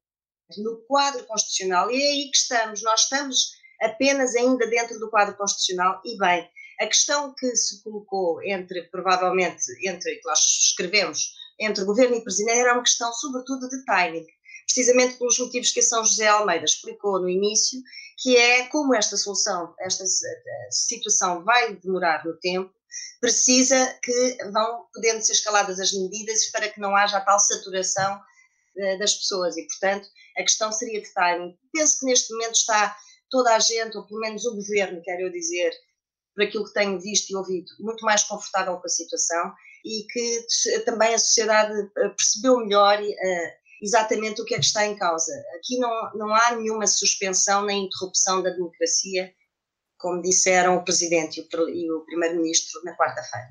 no 0.58 0.78
quadro 0.86 1.24
constitucional, 1.24 1.90
e 1.90 2.00
é 2.00 2.06
aí 2.12 2.30
que 2.30 2.36
estamos. 2.36 2.82
Nós 2.82 3.02
estamos 3.02 3.52
apenas 3.80 4.34
ainda 4.34 4.66
dentro 4.66 4.98
do 4.98 5.10
quadro 5.10 5.36
constitucional, 5.36 6.00
e 6.04 6.16
bem, 6.16 6.48
A 6.78 6.86
questão 6.86 7.34
que 7.34 7.56
se 7.56 7.82
colocou 7.82 8.42
entre, 8.42 8.82
provavelmente, 8.90 9.64
entre 9.82 10.16
que 10.16 10.26
nós 10.26 10.38
escrevemos, 10.38 11.32
entre 11.58 11.84
governo 11.84 12.16
e 12.16 12.22
presidente, 12.22 12.58
era 12.58 12.74
uma 12.74 12.82
questão, 12.82 13.10
sobretudo, 13.14 13.68
de 13.68 13.82
timing, 13.86 14.26
precisamente 14.66 15.16
pelos 15.16 15.38
motivos 15.38 15.70
que 15.70 15.80
a 15.80 15.82
São 15.82 16.04
José 16.04 16.26
Almeida 16.26 16.66
explicou 16.66 17.18
no 17.18 17.30
início, 17.30 17.80
que 18.18 18.36
é 18.36 18.66
como 18.66 18.94
esta 18.94 19.16
solução, 19.16 19.74
esta 19.80 20.04
situação 20.70 21.42
vai 21.44 21.76
demorar 21.76 22.24
no 22.26 22.36
tempo, 22.38 22.70
precisa 23.20 23.98
que 24.02 24.38
vão 24.52 24.86
podendo 24.92 25.22
ser 25.22 25.32
escaladas 25.32 25.80
as 25.80 25.92
medidas 25.92 26.50
para 26.50 26.68
que 26.68 26.80
não 26.80 26.94
haja 26.94 27.20
tal 27.20 27.38
saturação 27.38 28.20
das 28.98 29.14
pessoas 29.14 29.56
e, 29.56 29.66
portanto, 29.66 30.08
a 30.36 30.42
questão 30.42 30.70
seria 30.70 31.00
de 31.00 31.12
timing. 31.12 31.56
Penso 31.72 32.00
que 32.00 32.06
neste 32.06 32.32
momento 32.32 32.54
está 32.54 32.96
toda 33.30 33.54
a 33.54 33.58
gente, 33.58 33.96
ou 33.96 34.06
pelo 34.06 34.20
menos 34.20 34.44
o 34.44 34.54
governo, 34.54 35.02
quero 35.02 35.22
eu 35.22 35.30
dizer, 35.30 35.72
por 36.34 36.44
aquilo 36.44 36.64
que 36.64 36.74
tenho 36.74 37.00
visto 37.00 37.30
e 37.30 37.36
ouvido, 37.36 37.66
muito 37.80 38.04
mais 38.04 38.22
confortável 38.24 38.76
com 38.76 38.86
a 38.86 38.90
situação 38.90 39.52
e 39.84 40.04
que 40.10 40.46
também 40.84 41.14
a 41.14 41.18
sociedade 41.18 41.72
eh, 41.96 42.08
percebeu 42.10 42.58
melhor 42.58 43.00
uh, 43.00 43.50
exatamente 43.80 44.40
o 44.40 44.44
que 44.44 44.54
é 44.54 44.58
que 44.58 44.64
está 44.64 44.84
em 44.84 44.96
causa. 44.96 45.32
Aqui 45.56 45.78
não, 45.78 46.12
não 46.14 46.34
há 46.34 46.56
nenhuma 46.56 46.86
suspensão 46.86 47.64
nem 47.64 47.86
interrupção 47.86 48.42
da 48.42 48.50
democracia, 48.50 49.32
como 49.98 50.20
disseram 50.20 50.76
o 50.76 50.84
Presidente 50.84 51.40
e 51.40 51.90
o, 51.90 51.98
o 51.98 52.04
Primeiro-Ministro 52.04 52.82
na 52.84 52.96
quarta-feira. 52.96 53.48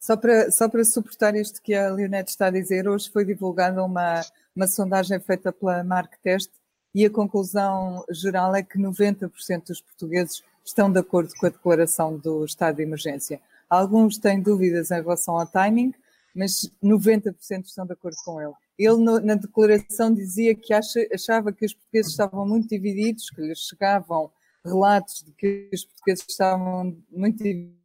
Só 0.00 0.16
para, 0.16 0.50
só 0.50 0.66
para 0.66 0.82
suportar 0.82 1.36
isto 1.36 1.60
que 1.60 1.74
a 1.74 1.90
Leonete 1.90 2.30
está 2.30 2.46
a 2.46 2.50
dizer, 2.50 2.88
hoje 2.88 3.10
foi 3.10 3.22
divulgada 3.22 3.84
uma, 3.84 4.22
uma 4.56 4.66
sondagem 4.66 5.20
feita 5.20 5.52
pela 5.52 5.84
Mark 5.84 6.14
Test 6.22 6.50
e 6.94 7.04
a 7.04 7.10
conclusão 7.10 8.02
geral 8.10 8.56
é 8.56 8.62
que 8.62 8.78
90% 8.78 9.66
dos 9.66 9.82
portugueses 9.82 10.42
estão 10.64 10.90
de 10.90 10.98
acordo 10.98 11.34
com 11.38 11.46
a 11.46 11.50
declaração 11.50 12.16
do 12.16 12.46
estado 12.46 12.76
de 12.76 12.82
emergência. 12.82 13.40
Alguns 13.68 14.16
têm 14.16 14.40
dúvidas 14.40 14.90
em 14.90 15.02
relação 15.02 15.38
ao 15.38 15.46
timing, 15.46 15.92
mas 16.34 16.70
90% 16.82 17.66
estão 17.66 17.84
de 17.84 17.92
acordo 17.92 18.16
com 18.24 18.40
ele. 18.40 18.54
Ele, 18.78 18.96
no, 18.96 19.20
na 19.20 19.34
declaração, 19.34 20.12
dizia 20.14 20.54
que 20.54 20.72
acha, 20.72 21.06
achava 21.12 21.52
que 21.52 21.66
os 21.66 21.74
portugueses 21.74 22.12
estavam 22.12 22.48
muito 22.48 22.68
divididos, 22.68 23.28
que 23.28 23.42
lhes 23.42 23.58
chegavam 23.58 24.30
relatos 24.64 25.22
de 25.22 25.32
que 25.32 25.68
os 25.72 25.84
portugueses 25.84 26.24
estavam 26.26 26.96
muito 27.10 27.42
divididos, 27.42 27.79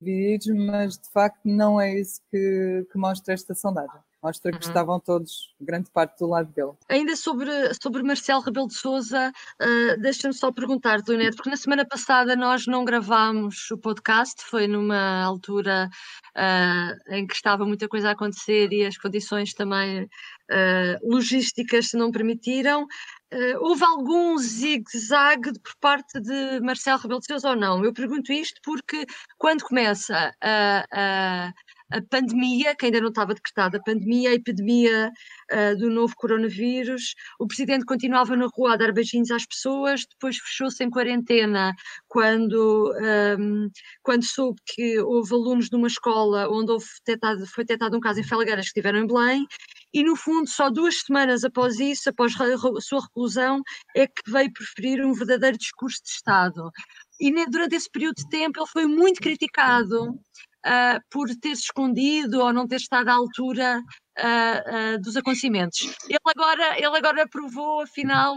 mas 0.00 0.98
de 0.98 1.10
facto 1.10 1.40
não 1.44 1.80
é 1.80 1.98
isso 1.98 2.20
que, 2.30 2.86
que 2.90 2.98
mostra 2.98 3.34
esta 3.34 3.54
sondagem. 3.54 4.00
Mostra 4.20 4.50
que 4.50 4.56
uhum. 4.56 4.68
estavam 4.68 4.98
todos, 4.98 5.54
grande 5.60 5.88
parte, 5.92 6.18
do 6.18 6.26
lado 6.26 6.52
dele. 6.52 6.72
Ainda 6.88 7.14
sobre, 7.14 7.50
sobre 7.80 8.02
Marcelo 8.02 8.40
Rebelo 8.40 8.66
de 8.66 8.74
Souza, 8.74 9.30
uh, 9.30 10.00
deixa-me 10.00 10.34
só 10.34 10.50
perguntar, 10.50 11.00
Leonete, 11.06 11.36
porque 11.36 11.50
na 11.50 11.56
semana 11.56 11.86
passada 11.86 12.34
nós 12.34 12.66
não 12.66 12.84
gravámos 12.84 13.70
o 13.70 13.78
podcast, 13.78 14.42
foi 14.42 14.66
numa 14.66 15.22
altura 15.22 15.88
uh, 16.36 17.14
em 17.14 17.28
que 17.28 17.34
estava 17.34 17.64
muita 17.64 17.86
coisa 17.86 18.08
a 18.08 18.12
acontecer 18.12 18.72
e 18.72 18.84
as 18.84 18.98
condições 18.98 19.54
também 19.54 20.02
uh, 20.02 21.08
logísticas 21.08 21.92
não 21.92 22.10
permitiram. 22.10 22.88
Uh, 23.30 23.58
houve 23.60 23.84
algum 23.84 24.38
zigue-zague 24.38 25.52
por 25.60 25.76
parte 25.80 26.18
de 26.18 26.60
Marcelo 26.60 26.98
Rebelo 26.98 27.20
de 27.20 27.26
Sousa 27.26 27.50
ou 27.50 27.56
não? 27.56 27.84
Eu 27.84 27.92
pergunto 27.92 28.32
isto 28.32 28.58
porque 28.64 29.04
quando 29.36 29.64
começa 29.64 30.34
a, 30.40 30.84
a, 30.90 31.52
a 31.90 32.02
pandemia, 32.10 32.74
que 32.74 32.86
ainda 32.86 33.00
não 33.00 33.08
estava 33.08 33.34
decretada 33.34 33.76
a 33.76 33.82
pandemia, 33.82 34.30
a 34.30 34.34
epidemia 34.34 35.10
uh, 35.52 35.76
do 35.76 35.90
novo 35.90 36.14
coronavírus. 36.16 37.14
O 37.38 37.46
presidente 37.46 37.84
continuava 37.84 38.34
na 38.34 38.46
rua 38.46 38.74
a 38.74 38.76
dar 38.76 38.92
beijinhos 38.92 39.30
às 39.30 39.44
pessoas, 39.44 40.06
depois 40.08 40.38
fechou-se 40.38 40.82
em 40.82 40.88
quarentena 40.90 41.74
quando, 42.06 42.92
um, 42.98 43.04
ehm, 43.04 43.68
quando 44.02 44.24
soube 44.24 44.60
que 44.66 44.98
houve 45.00 45.34
alunos 45.34 45.68
de 45.68 45.76
uma 45.76 45.88
escola 45.88 46.48
onde 46.50 46.72
houve 46.72 46.86
foi 47.46 47.64
detectado 47.64 47.96
um 47.96 48.00
caso 48.00 48.20
em 48.20 48.24
Felgueiras 48.24 48.66
que 48.66 48.70
estiveram 48.70 49.00
em 49.00 49.06
Belém, 49.06 49.46
e 49.92 50.04
no 50.04 50.16
fundo, 50.16 50.48
só 50.48 50.70
duas 50.70 51.00
semanas 51.00 51.44
após 51.44 51.80
isso, 51.80 52.10
após 52.10 52.32
a 52.40 52.80
sua 52.80 53.00
reclusão, 53.00 53.62
é 53.96 54.06
que 54.06 54.30
veio 54.30 54.52
preferir 54.52 55.04
um 55.04 55.12
verdadeiro 55.12 55.56
discurso 55.56 56.02
de 56.02 56.10
Estado. 56.10 56.70
E 57.20 57.32
durante 57.46 57.74
esse 57.74 57.90
período 57.90 58.16
de 58.16 58.28
tempo 58.28 58.60
ele 58.60 58.66
foi 58.66 58.86
muito 58.86 59.20
criticado 59.20 60.18
uh, 60.66 61.00
por 61.10 61.28
ter 61.40 61.56
se 61.56 61.64
escondido 61.64 62.40
ou 62.40 62.52
não 62.52 62.66
ter 62.66 62.76
estado 62.76 63.08
à 63.08 63.14
altura 63.14 63.80
uh, 64.18 64.94
uh, 64.94 65.00
dos 65.00 65.16
acontecimentos. 65.16 65.94
Ele 66.08 66.18
agora, 66.24 66.76
ele 66.76 66.96
agora 66.96 67.28
provou, 67.28 67.82
afinal, 67.82 68.34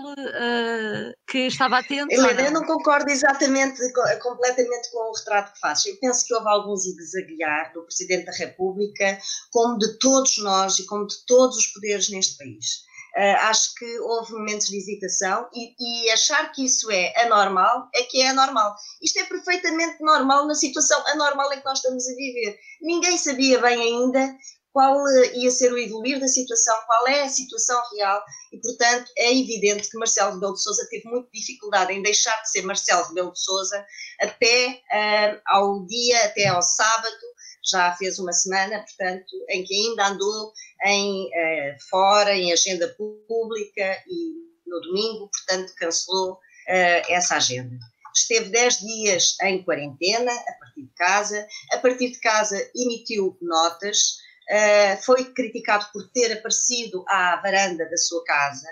que 1.28 1.40
estava 1.40 1.80
atento. 1.80 2.13
Helena, 2.13 2.42
eu 2.42 2.51
não 2.51 2.66
concordo 2.66 3.10
exatamente, 3.10 3.80
completamente 4.22 4.92
com 4.92 5.10
o 5.10 5.13
retrato 5.13 5.54
que 5.54 5.60
faz. 5.60 5.86
Eu 5.86 5.98
penso 6.00 6.25
que 6.25 6.34
houve 6.34 6.48
alguns 6.48 6.84
zigue-zaguear 6.84 7.74
do 7.74 7.84
Presidente 7.84 8.25
da 8.25 8.34
República, 8.34 9.18
como 9.51 9.78
de 9.78 9.98
todos 10.00 10.38
nós 10.40 10.80
e 10.80 10.86
como 10.86 11.08
de 11.08 11.16
todos 11.25 11.58
os 11.58 11.68
poderes 11.68 12.10
neste 12.10 12.38
país. 12.38 12.91
Uh, 13.18 13.36
acho 13.41 13.75
que 13.75 14.00
houve 14.00 14.32
momentos 14.32 14.68
de 14.68 14.77
hesitação 14.77 15.50
e, 15.53 15.75
e, 15.77 16.12
achar 16.12 16.50
que 16.53 16.63
isso 16.63 16.89
é 16.89 17.13
anormal 17.24 17.89
é 17.94 18.03
que 18.03 18.22
é 18.22 18.30
anormal. 18.30 18.74
Isto 19.01 19.20
é 19.20 19.25
perfeitamente 19.25 20.01
normal 20.01 20.48
na 20.48 20.56
situação 20.56 20.98
anormal 21.08 21.51
em 21.51 21.60
que 21.60 21.65
nós 21.65 21.80
estamos 21.80 22.08
a 22.08 22.15
viver. 22.15 22.58
Ninguém 22.82 23.18
sabia 23.18 23.60
bem 23.60 23.82
ainda 23.82 24.34
qual 24.72 24.96
uh, 25.03 25.36
ia 25.36 25.51
ser 25.51 25.74
o 25.74 25.77
evoluir 25.77 26.20
da 26.20 26.27
situação, 26.27 26.74
qual 26.88 27.08
é 27.08 27.24
a 27.24 27.30
situação 27.30 27.82
real 27.94 28.24
e, 28.51 28.58
portanto, 28.60 29.12
é 29.18 29.38
evidente 29.38 29.89
que 29.89 29.98
Marcelo 29.98 30.34
Rebelo 30.34 30.53
de 30.53 30.63
Sousa 30.63 30.88
teve 30.89 31.10
muita 31.10 31.30
dificuldade 31.34 31.91
em 31.91 32.01
deixar 32.01 32.41
de 32.41 32.50
ser 32.50 32.62
Marcelo 32.62 33.08
Rebelo 33.10 33.34
de 33.34 33.41
Sousa 33.41 33.86
até 34.22 34.82
uh, 34.89 35.41
ao 35.48 35.86
dia, 35.86 36.25
até 36.25 36.48
ao 36.48 36.62
sábado, 36.62 37.18
já 37.63 37.96
fez 37.96 38.20
uma 38.20 38.34
semana, 38.34 38.80
portanto, 38.80 39.46
em 39.50 39.63
que 39.63 39.74
ainda 39.74 40.08
andou 40.08 40.53
em 40.86 41.30
eh, 41.34 41.77
fora, 41.89 42.36
em 42.36 42.51
agenda 42.51 42.88
pública 43.27 44.03
e 44.08 44.51
no 44.65 44.82
domingo, 44.82 45.30
portanto, 45.30 45.74
cancelou 45.77 46.39
eh, 46.68 47.13
essa 47.13 47.36
agenda. 47.36 47.77
Esteve 48.15 48.50
10 48.50 48.80
dias 48.80 49.36
em 49.44 49.63
quarentena, 49.63 50.32
a 50.32 50.53
partir 50.60 50.84
de 50.84 50.94
casa. 50.96 51.48
A 51.74 51.77
partir 51.77 52.12
de 52.12 52.20
casa 52.20 52.58
emitiu 52.75 53.38
notas, 53.41 54.18
eh, 54.50 54.98
foi 54.98 55.34
criticado 55.34 55.88
por 55.94 56.10
ter 56.12 56.34
aparecido 56.34 57.06
à 57.08 57.38
varanda 57.38 57.89
da 57.89 57.98
sua 57.98 58.24
casa. 58.25 58.68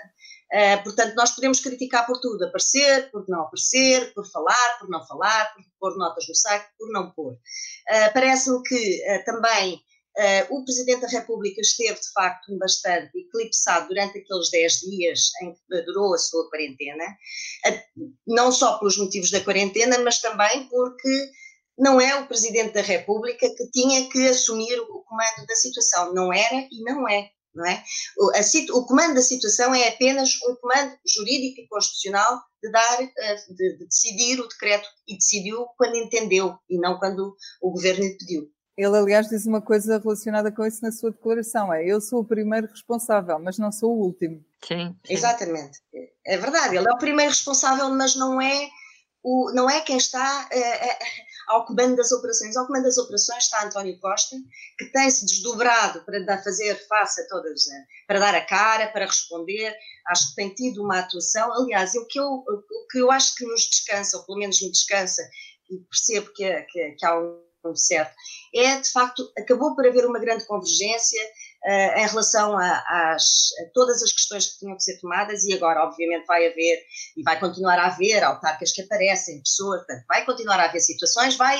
Uh, 0.52 0.82
portanto, 0.82 1.14
nós 1.14 1.30
podemos 1.30 1.60
criticar 1.60 2.04
por 2.06 2.20
tudo, 2.20 2.44
aparecer, 2.44 3.08
por 3.12 3.24
não 3.28 3.42
aparecer, 3.42 4.12
por 4.12 4.26
falar, 4.26 4.78
por 4.80 4.88
não 4.88 5.06
falar, 5.06 5.54
por 5.54 5.64
pôr 5.78 5.96
notas 5.96 6.26
no 6.28 6.34
saco, 6.34 6.68
por 6.76 6.90
não 6.92 7.12
pôr. 7.12 7.34
Uh, 7.34 8.12
Parece-me 8.12 8.60
que 8.64 9.02
uh, 9.04 9.24
também 9.24 9.80
o 10.50 10.64
Presidente 10.64 11.02
da 11.02 11.08
República 11.08 11.62
esteve, 11.62 11.98
de 11.98 12.12
facto, 12.12 12.58
bastante 12.58 13.16
eclipsado 13.16 13.88
durante 13.88 14.18
aqueles 14.18 14.50
10 14.50 14.80
dias 14.80 15.30
em 15.40 15.54
que 15.54 15.82
durou 15.86 16.12
a 16.12 16.18
sua 16.18 16.50
quarentena, 16.50 17.04
não 18.26 18.52
só 18.52 18.76
pelos 18.78 18.98
motivos 18.98 19.30
da 19.30 19.40
quarentena, 19.40 19.98
mas 20.00 20.20
também 20.20 20.68
porque 20.68 21.30
não 21.78 21.98
é 21.98 22.16
o 22.16 22.26
Presidente 22.26 22.74
da 22.74 22.82
República 22.82 23.48
que 23.54 23.70
tinha 23.70 24.10
que 24.10 24.28
assumir 24.28 24.78
o 24.80 25.02
comando 25.04 25.46
da 25.46 25.54
situação. 25.54 26.12
Não 26.12 26.30
era 26.30 26.68
e 26.70 26.82
não 26.82 27.08
é 27.08 27.30
não 27.54 27.66
é? 27.66 27.82
O, 28.18 28.30
a, 28.30 28.78
o, 28.78 28.86
comando 28.86 29.14
da 29.14 29.22
situação 29.22 29.74
é 29.74 29.88
apenas 29.88 30.30
um 30.48 30.54
comando 30.56 30.96
jurídico 31.06 31.60
e 31.60 31.68
constitucional 31.68 32.40
de 32.62 32.70
dar, 32.70 33.02
eh, 33.02 33.34
de, 33.48 33.78
de, 33.78 33.84
decidir 33.86 34.40
o 34.40 34.48
decreto 34.48 34.88
e 35.08 35.16
decidiu 35.16 35.66
quando 35.76 35.96
entendeu 35.96 36.56
e 36.68 36.78
não 36.78 36.98
quando 36.98 37.34
o 37.60 37.70
governo 37.70 38.04
lhe 38.04 38.16
pediu. 38.16 38.50
Ele, 38.76 38.96
aliás, 38.96 39.28
diz 39.28 39.44
uma 39.46 39.60
coisa 39.60 39.98
relacionada 39.98 40.50
com 40.50 40.64
isso 40.64 40.82
na 40.82 40.92
sua 40.92 41.10
declaração: 41.10 41.72
é 41.72 41.84
eu 41.84 42.00
sou 42.00 42.20
o 42.20 42.24
primeiro 42.24 42.66
responsável, 42.66 43.38
mas 43.38 43.58
não 43.58 43.70
sou 43.70 43.94
o 43.94 44.02
último. 44.04 44.42
Sim, 44.66 44.96
sim. 45.04 45.12
Exatamente. 45.12 45.80
É 46.24 46.36
verdade, 46.36 46.76
ele 46.76 46.88
é 46.88 46.92
o 46.92 46.98
primeiro 46.98 47.30
responsável, 47.30 47.90
mas 47.90 48.14
não 48.14 48.40
é 48.40 48.68
o, 49.22 49.52
não 49.52 49.68
é 49.68 49.80
quem 49.80 49.96
está 49.96 50.48
uh, 50.52 51.04
ao 51.48 51.66
comando 51.66 51.96
das 51.96 52.10
operações. 52.12 52.56
Ao 52.56 52.66
comando 52.66 52.84
das 52.84 52.98
operações 52.98 53.44
está 53.44 53.64
António 53.64 53.98
Costa, 54.00 54.36
que 54.78 54.86
tem-se 54.86 55.26
desdobrado 55.26 56.04
para 56.04 56.24
dar, 56.24 56.42
fazer 56.42 56.74
face 56.86 57.20
a 57.20 57.28
todas, 57.28 57.66
uh, 57.66 57.86
para 58.06 58.18
dar 58.18 58.34
a 58.34 58.44
cara, 58.44 58.88
para 58.88 59.06
responder. 59.06 59.74
Acho 60.08 60.30
que 60.30 60.36
tem 60.36 60.54
tido 60.54 60.82
uma 60.82 61.00
atuação. 61.00 61.52
Aliás, 61.52 61.94
o 61.94 62.06
que 62.06 62.18
eu, 62.18 62.26
o 62.26 62.86
que 62.90 62.98
eu 62.98 63.10
acho 63.10 63.34
que 63.34 63.44
nos 63.44 63.62
descansa, 63.68 64.16
ou 64.16 64.24
pelo 64.24 64.38
menos 64.38 64.60
me 64.60 64.70
descansa, 64.70 65.22
e 65.70 65.78
percebo 65.78 66.32
que, 66.34 66.62
que, 66.62 66.90
que 66.92 67.06
há 67.06 67.18
um 67.18 67.76
certo, 67.76 68.14
é 68.54 68.80
de 68.80 68.90
facto, 68.90 69.30
acabou 69.38 69.76
por 69.76 69.86
haver 69.86 70.06
uma 70.06 70.18
grande 70.18 70.46
convergência 70.46 71.20
uh, 71.64 71.98
em 71.98 72.06
relação 72.06 72.56
a, 72.56 73.12
às, 73.12 73.50
a 73.60 73.70
todas 73.74 74.02
as 74.02 74.12
questões 74.12 74.46
que 74.46 74.58
tinham 74.58 74.76
que 74.76 74.82
ser 74.82 74.98
tomadas 75.00 75.44
e 75.44 75.52
agora, 75.52 75.84
obviamente, 75.84 76.26
vai 76.26 76.46
haver 76.46 76.82
e 77.16 77.22
vai 77.22 77.38
continuar 77.38 77.78
a 77.78 77.86
haver 77.86 78.22
autarcas 78.22 78.72
que 78.72 78.82
aparecem, 78.82 79.42
pessoas, 79.42 79.78
portanto, 79.78 80.04
vai 80.08 80.24
continuar 80.24 80.60
a 80.60 80.64
haver 80.64 80.80
situações, 80.80 81.36
vai, 81.36 81.58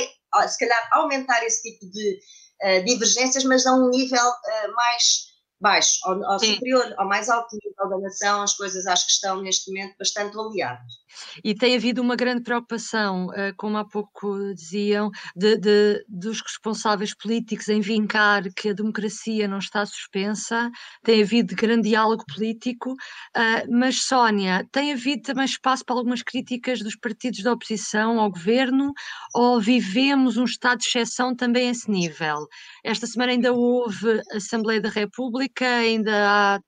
se 0.48 0.58
calhar, 0.58 0.88
aumentar 0.92 1.44
esse 1.44 1.62
tipo 1.62 1.90
de 1.90 2.18
uh, 2.62 2.84
divergências, 2.84 3.44
mas 3.44 3.66
a 3.66 3.74
um 3.74 3.88
nível 3.90 4.28
uh, 4.28 4.74
mais 4.74 5.30
baixo, 5.60 5.98
ao, 6.04 6.24
ao 6.24 6.38
superior, 6.38 6.94
ao 6.96 7.06
mais 7.06 7.28
alto 7.28 7.56
nível 7.62 7.90
da 7.90 7.98
nação, 7.98 8.42
as 8.42 8.54
coisas 8.54 8.86
acho 8.86 9.06
que 9.06 9.12
estão 9.12 9.42
neste 9.42 9.70
momento 9.70 9.96
bastante 9.98 10.36
oleadas. 10.36 10.99
E 11.44 11.54
tem 11.54 11.76
havido 11.76 12.02
uma 12.02 12.16
grande 12.16 12.42
preocupação, 12.42 13.32
eh, 13.34 13.52
como 13.56 13.76
há 13.76 13.84
pouco 13.84 14.54
diziam, 14.54 15.10
de, 15.36 15.56
de, 15.56 16.04
dos 16.08 16.40
responsáveis 16.40 17.14
políticos 17.14 17.68
em 17.68 17.80
vincar 17.80 18.42
que 18.54 18.70
a 18.70 18.72
democracia 18.72 19.46
não 19.48 19.58
está 19.58 19.84
suspensa, 19.86 20.70
tem 21.02 21.22
havido 21.22 21.54
grande 21.54 21.88
diálogo 21.88 22.24
político, 22.26 22.94
eh, 23.36 23.66
mas 23.68 24.02
Sónia, 24.02 24.66
tem 24.72 24.92
havido 24.92 25.22
também 25.22 25.44
espaço 25.44 25.84
para 25.84 25.96
algumas 25.96 26.22
críticas 26.22 26.80
dos 26.80 26.96
partidos 26.96 27.42
da 27.42 27.52
oposição 27.52 28.20
ao 28.20 28.30
governo 28.30 28.92
ou 29.34 29.60
vivemos 29.60 30.36
um 30.36 30.44
estado 30.44 30.78
de 30.78 30.86
exceção 30.86 31.34
também 31.34 31.68
a 31.68 31.70
esse 31.70 31.90
nível? 31.90 32.46
Esta 32.84 33.06
semana 33.06 33.32
ainda 33.32 33.52
houve 33.52 34.20
Assembleia 34.32 34.80
da 34.80 34.88
República, 34.88 35.66
ainda 35.66 36.12
há 36.28 36.60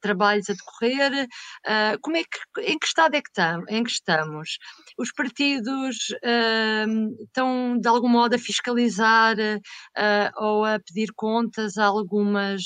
trabalhos 0.00 0.48
a 0.48 0.54
decorrer. 0.54 1.26
Uh, 1.66 1.98
como 2.00 2.16
é 2.16 2.22
que, 2.24 2.60
em 2.62 2.78
que 2.78 2.86
estado 2.86 3.14
é 3.14 3.22
que, 3.22 3.32
tam, 3.32 3.62
em 3.72 3.82
que 3.82 3.90
estamos? 3.90 4.58
Os 4.98 5.12
partidos 5.12 5.96
uh, 6.10 7.24
estão 7.24 7.78
de 7.78 7.88
algum 7.88 8.08
modo 8.08 8.34
a 8.34 8.38
fiscalizar 8.38 9.36
uh, 9.36 10.44
ou 10.44 10.64
a 10.64 10.78
pedir 10.78 11.12
contas 11.14 11.78
a 11.78 11.86
algumas 11.86 12.62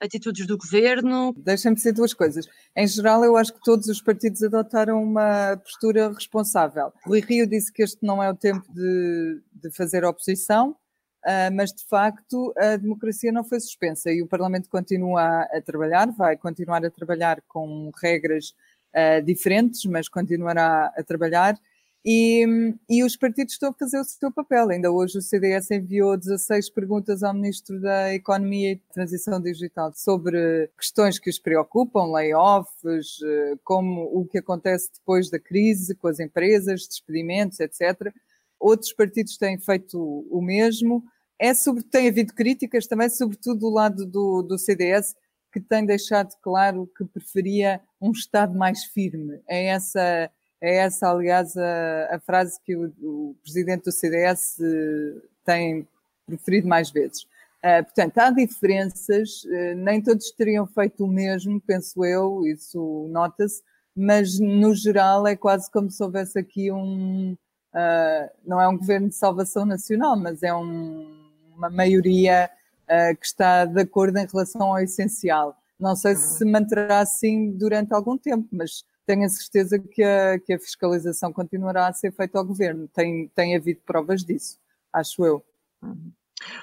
atitudes 0.00 0.46
do 0.46 0.56
governo? 0.56 1.34
Deixa-me 1.36 1.76
dizer 1.76 1.92
duas 1.92 2.14
coisas. 2.14 2.46
Em 2.76 2.86
geral, 2.86 3.24
eu 3.24 3.36
acho 3.36 3.52
que 3.52 3.60
todos 3.60 3.86
os 3.88 4.00
partidos 4.00 4.42
adotaram 4.42 5.02
uma 5.02 5.56
postura 5.58 6.12
responsável. 6.12 6.92
Rui 7.04 7.20
Rio 7.20 7.46
disse 7.46 7.72
que 7.72 7.82
este 7.82 7.98
não 8.02 8.22
é 8.22 8.30
o 8.30 8.36
tempo 8.36 8.64
de, 8.72 9.40
de 9.52 9.70
fazer 9.76 10.04
oposição 10.04 10.76
Uh, 11.24 11.54
mas 11.54 11.70
de 11.70 11.84
facto 11.86 12.52
a 12.56 12.76
democracia 12.76 13.30
não 13.30 13.44
foi 13.44 13.60
suspensa 13.60 14.10
e 14.10 14.20
o 14.20 14.26
Parlamento 14.26 14.68
continua 14.68 15.42
a 15.52 15.62
trabalhar, 15.64 16.10
vai 16.10 16.36
continuar 16.36 16.84
a 16.84 16.90
trabalhar 16.90 17.40
com 17.46 17.92
regras 18.02 18.52
uh, 18.94 19.22
diferentes, 19.24 19.84
mas 19.84 20.08
continuará 20.08 20.92
a 20.96 21.02
trabalhar. 21.02 21.58
E, 22.04 22.74
e, 22.90 23.04
os 23.04 23.14
partidos 23.14 23.54
estão 23.54 23.70
a 23.70 23.74
fazer 23.74 24.00
o 24.00 24.04
seu 24.04 24.32
papel. 24.32 24.70
Ainda 24.70 24.90
hoje 24.90 25.18
o 25.18 25.22
CDS 25.22 25.70
enviou 25.70 26.16
16 26.16 26.68
perguntas 26.70 27.22
ao 27.22 27.32
Ministro 27.32 27.80
da 27.80 28.12
Economia 28.12 28.72
e 28.72 28.76
Transição 28.92 29.40
Digital 29.40 29.92
sobre 29.94 30.68
questões 30.76 31.20
que 31.20 31.30
os 31.30 31.38
preocupam, 31.38 32.10
layoffs, 32.10 33.20
ah, 33.22 33.56
como 33.62 34.02
o 34.12 34.26
que 34.26 34.38
acontece 34.38 34.90
depois 34.92 35.30
da 35.30 35.38
crise 35.38 35.94
com 35.94 36.08
as 36.08 36.18
empresas, 36.18 36.88
despedimentos, 36.88 37.60
etc. 37.60 38.12
Outros 38.58 38.92
partidos 38.92 39.36
têm 39.36 39.56
feito 39.60 40.26
o 40.28 40.42
mesmo. 40.42 41.04
É 41.38 41.54
sobre, 41.54 41.84
tem 41.84 42.08
havido 42.08 42.34
críticas 42.34 42.88
também, 42.88 43.08
sobretudo 43.10 43.60
do 43.60 43.70
lado 43.70 44.04
do, 44.04 44.42
do 44.42 44.58
CDS, 44.58 45.14
que 45.52 45.60
tem 45.60 45.84
deixado 45.84 46.34
claro 46.40 46.90
que 46.96 47.04
preferia 47.04 47.80
um 48.00 48.10
Estado 48.10 48.56
mais 48.56 48.84
firme. 48.84 49.40
É 49.46 49.66
essa, 49.66 50.30
é 50.60 50.76
essa 50.76 51.10
aliás, 51.10 51.56
a, 51.56 52.16
a 52.16 52.20
frase 52.20 52.58
que 52.64 52.74
o, 52.74 52.92
o, 53.02 53.36
presidente 53.42 53.84
do 53.84 53.92
CDS 53.92 54.58
eh, 54.60 55.20
tem 55.44 55.86
preferido 56.26 56.66
mais 56.66 56.90
vezes. 56.90 57.24
Uh, 57.64 57.84
portanto, 57.84 58.18
há 58.18 58.30
diferenças, 58.30 59.44
uh, 59.44 59.76
nem 59.76 60.02
todos 60.02 60.32
teriam 60.32 60.66
feito 60.66 61.04
o 61.04 61.08
mesmo, 61.08 61.60
penso 61.60 62.04
eu, 62.04 62.44
isso 62.44 63.06
nota-se, 63.10 63.62
mas 63.94 64.40
no 64.40 64.74
geral 64.74 65.26
é 65.28 65.36
quase 65.36 65.70
como 65.70 65.88
se 65.88 66.02
houvesse 66.02 66.36
aqui 66.38 66.72
um, 66.72 67.36
uh, 67.72 68.30
não 68.44 68.60
é 68.60 68.66
um 68.66 68.76
governo 68.76 69.08
de 69.08 69.14
salvação 69.14 69.64
nacional, 69.64 70.16
mas 70.16 70.42
é 70.42 70.52
um, 70.52 71.06
uma 71.54 71.70
maioria 71.70 72.50
uh, 72.92 73.16
que 73.18 73.26
está 73.26 73.64
de 73.64 73.80
acordo 73.80 74.18
em 74.18 74.26
relação 74.26 74.62
ao 74.62 74.80
essencial. 74.80 75.56
Não 75.78 75.96
sei 75.96 76.14
se 76.14 76.38
se 76.38 76.44
manterá 76.44 77.00
assim 77.00 77.50
durante 77.52 77.92
algum 77.92 78.16
tempo, 78.16 78.48
mas 78.52 78.84
tenho 79.06 79.24
a 79.24 79.28
certeza 79.28 79.78
que 79.78 80.02
a, 80.02 80.38
que 80.38 80.52
a 80.52 80.58
fiscalização 80.58 81.32
continuará 81.32 81.88
a 81.88 81.92
ser 81.92 82.12
feita 82.12 82.38
ao 82.38 82.44
governo. 82.44 82.88
Tem, 82.88 83.28
tem 83.34 83.56
havido 83.56 83.80
provas 83.84 84.22
disso, 84.24 84.58
acho 84.92 85.24
eu. 85.24 85.44
Uhum. 85.82 86.12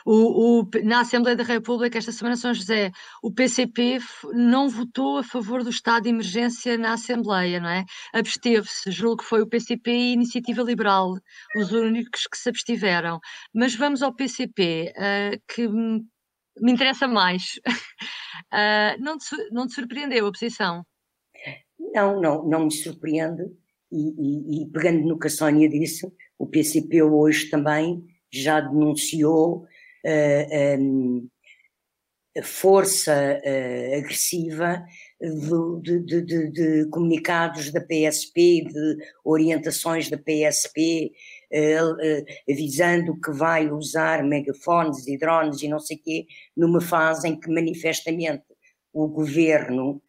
O, 0.06 0.62
o, 0.62 0.70
na 0.84 1.02
Assembleia 1.02 1.38
da 1.38 1.44
República, 1.44 1.98
esta 1.98 2.12
semana, 2.12 2.36
São 2.36 2.54
José, 2.54 2.92
o 3.24 3.32
PCP 3.32 4.00
não 4.34 4.70
votou 4.70 5.18
a 5.18 5.24
favor 5.24 5.64
do 5.64 5.70
estado 5.70 6.04
de 6.04 6.10
emergência 6.10 6.78
na 6.78 6.94
Assembleia, 6.94 7.60
não 7.60 7.70
é? 7.70 7.86
Absteve-se, 8.14 8.92
julgo 8.92 9.18
que 9.18 9.30
foi 9.30 9.42
o 9.42 9.48
PCP 9.48 9.92
e 9.92 10.10
a 10.12 10.14
Iniciativa 10.14 10.64
Liberal, 10.64 11.14
os 11.56 11.72
únicos 11.72 12.28
que 12.28 12.38
se 12.38 12.50
abstiveram. 12.50 13.20
Mas 13.54 13.76
vamos 13.76 14.02
ao 14.02 14.14
PCP, 14.14 14.94
uh, 14.96 15.02
eh, 15.02 15.40
que 15.48 15.68
me 16.62 16.72
interessa 16.72 17.08
mais. 17.08 17.60
uh, 17.68 18.98
não, 19.02 19.18
te, 19.18 19.36
não 19.52 19.68
te 19.68 19.74
surpreendeu 19.76 20.28
a 20.28 20.32
posição? 20.32 20.86
Não, 21.94 22.20
não, 22.20 22.48
não 22.48 22.66
me 22.66 22.72
surpreende. 22.72 23.44
E, 23.92 23.98
e, 23.98 24.64
e 24.64 24.72
pegando 24.72 25.08
no 25.08 25.18
que 25.18 25.28
a 25.28 25.32
Sónia 25.32 25.68
disse, 25.68 26.12
o 26.38 26.46
PCP 26.46 27.02
hoje 27.02 27.50
também 27.50 28.06
já 28.32 28.62
denunciou 28.62 29.66
uh, 30.06 30.80
um, 30.80 31.28
a 32.38 32.44
força 32.44 33.42
uh, 33.44 33.98
agressiva 33.98 34.86
de, 35.82 36.00
de, 36.00 36.22
de, 36.22 36.52
de, 36.52 36.90
comunicados 36.90 37.72
da 37.72 37.82
PSP, 37.82 38.64
de 38.66 38.98
orientações 39.26 40.10
da 40.10 40.18
PSP, 40.18 41.12
avisando 42.50 43.20
que 43.20 43.32
vai 43.32 43.70
usar 43.72 44.24
megafones 44.24 45.08
e 45.08 45.18
drones 45.18 45.62
e 45.62 45.68
não 45.68 45.80
sei 45.80 45.98
quê, 45.98 46.26
numa 46.56 46.82
fase 46.82 47.28
em 47.28 47.40
que 47.40 47.50
manifestamente 47.50 48.44
o 48.94 49.08
governo 49.08 50.02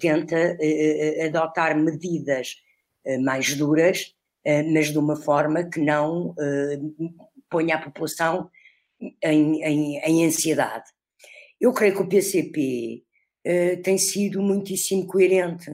tenta 0.00 0.56
adotar 1.24 1.76
medidas 1.76 2.56
mais 3.22 3.54
duras, 3.54 4.14
mas 4.72 4.90
de 4.90 4.98
uma 4.98 5.16
forma 5.16 5.64
que 5.64 5.80
não 5.80 6.34
ponha 7.48 7.76
a 7.76 7.82
população 7.82 8.50
em, 9.22 9.62
em, 9.62 9.98
em 9.98 10.26
ansiedade. 10.26 10.84
Eu 11.60 11.72
creio 11.72 11.94
que 11.94 12.02
o 12.02 12.08
PCP 12.08 13.04
eh, 13.44 13.76
tem 13.76 13.98
sido 13.98 14.42
muitíssimo 14.42 15.06
coerente. 15.06 15.70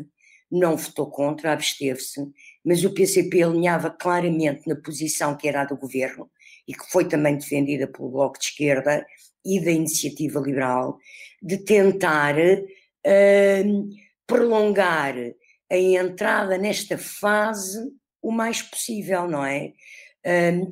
Não 0.50 0.76
votou 0.76 1.08
contra, 1.10 1.52
absteve-se, 1.52 2.20
mas 2.64 2.84
o 2.84 2.92
PCP 2.92 3.42
alinhava 3.42 3.90
claramente 3.90 4.68
na 4.68 4.76
posição 4.76 5.36
que 5.36 5.48
era 5.48 5.62
a 5.62 5.64
do 5.64 5.76
governo 5.76 6.30
e 6.66 6.74
que 6.74 6.90
foi 6.90 7.08
também 7.08 7.36
defendida 7.36 7.86
pelo 7.86 8.10
Bloco 8.10 8.38
de 8.38 8.44
Esquerda 8.46 9.04
e 9.44 9.64
da 9.64 9.70
Iniciativa 9.70 10.38
Liberal, 10.40 10.98
de 11.42 11.58
tentar 11.58 12.36
uh, 12.36 13.88
prolongar 14.26 15.14
a 15.70 15.76
entrada 15.76 16.58
nesta 16.58 16.98
fase 16.98 17.78
o 18.22 18.30
mais 18.30 18.60
possível, 18.60 19.26
não 19.26 19.44
é? 19.44 19.72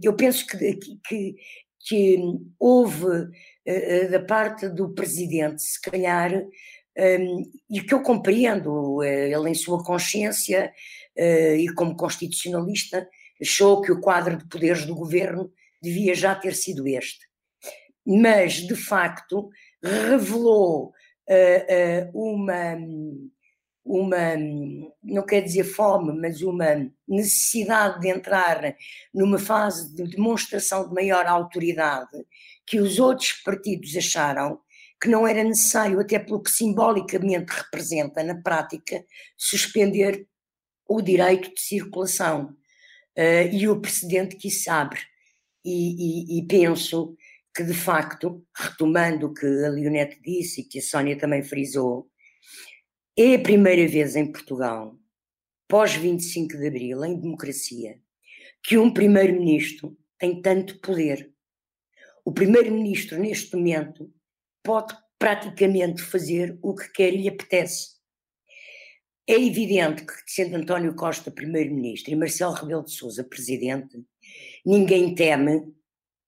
eu 0.03 0.15
penso 0.15 0.47
que, 0.47 0.75
que, 1.09 1.35
que 1.81 2.19
houve 2.59 3.31
eh, 3.65 4.09
da 4.09 4.21
parte 4.21 4.69
do 4.69 4.95
presidente, 4.95 5.63
se 5.63 5.81
calhar, 5.81 6.45
e 7.71 7.81
que 7.81 7.95
eu 7.95 8.03
compreendo, 8.03 9.03
eh, 9.03 9.31
ele 9.31 9.51
em 9.51 9.55
sua 9.55 9.83
consciência 9.85 10.73
e 11.19 11.67
como 11.75 11.97
constitucionalista, 11.97 13.09
achou 13.41 13.81
que 13.83 13.93
o 13.93 14.01
quadro 14.01 14.37
de 14.37 14.49
poderes 14.49 14.85
do 14.85 14.95
governo 14.95 15.53
devia 15.83 16.15
já 16.15 16.35
ter 16.35 16.55
sido 16.55 16.87
este. 16.87 17.27
Mas, 18.07 18.55
de 18.55 18.75
facto, 18.75 19.49
revelou 19.83 20.93
uma 22.15 22.77
uma, 23.89 24.37
não 25.03 25.25
quer 25.25 25.41
dizer 25.41 25.65
fome, 25.65 26.13
mas 26.21 26.43
uma 26.43 26.91
necessidade 27.09 28.01
de 28.01 28.09
entrar 28.09 28.77
numa 29.15 29.39
fase 29.39 29.95
de 29.95 30.05
demonstração 30.05 30.87
de 30.87 30.95
maior 30.95 31.27
autoridade 31.27 32.27
que 32.67 32.79
os 32.81 32.99
outros 32.99 33.33
partidos 33.33 33.97
acharam 33.97 34.61
que 35.01 35.09
não 35.09 35.27
era 35.27 35.43
necessário, 35.45 36.01
até 36.01 36.19
pelo 36.19 36.43
que 36.43 36.51
simbolicamente 36.51 37.53
representa 37.53 38.23
na 38.23 38.35
prática, 38.35 39.05
suspender 39.37 40.27
o 40.89 41.03
direito 41.03 41.55
de 41.55 41.61
circulação. 41.61 42.57
Uh, 43.17 43.53
e 43.53 43.69
o 43.69 43.81
precedente 43.81 44.37
que 44.37 44.49
isso 44.49 44.71
abre. 44.71 45.01
E, 45.65 46.37
e, 46.37 46.39
e, 46.39 46.47
penso 46.47 47.17
que, 47.55 47.65
de 47.65 47.75
facto, 47.75 48.47
retomando 48.57 49.27
o 49.27 49.35
que 49.35 49.45
a 49.45 49.69
Leonete 49.69 50.21
disse 50.23 50.61
e 50.61 50.65
que 50.65 50.79
a 50.79 50.83
Sónia 50.83 51.19
também 51.19 51.43
frisou, 51.43 52.09
é 53.17 53.35
a 53.35 53.41
primeira 53.41 53.87
vez 53.91 54.15
em 54.15 54.31
Portugal, 54.31 54.97
pós 55.67 55.95
25 55.95 56.57
de 56.57 56.69
Abril, 56.69 57.05
em 57.05 57.21
democracia, 57.21 58.01
que 58.63 58.79
um 58.79 58.93
primeiro-ministro 58.93 59.99
tem 60.17 60.41
tanto 60.41 60.81
poder. 60.81 61.33
O 62.25 62.33
primeiro-ministro, 62.33 63.19
neste 63.19 63.57
momento, 63.57 64.13
pode 64.63 64.95
praticamente 65.19 66.01
fazer 66.01 66.57
o 66.63 66.75
que 66.75 66.89
quer 66.93 67.13
e 67.13 67.23
lhe 67.23 67.29
apetece. 67.29 67.98
É 69.29 69.35
evidente 69.35 70.07
que, 70.07 70.15
sendo 70.27 70.57
António 70.57 70.95
Costa 70.95 71.31
primeiro-ministro 71.31 72.11
e 72.11 72.17
Marcelo 72.17 72.55
Rebelo 72.55 72.83
de 72.83 72.93
Sousa 72.93 73.23
presidente, 73.23 74.03
ninguém 74.65 75.15
teme 75.15 75.71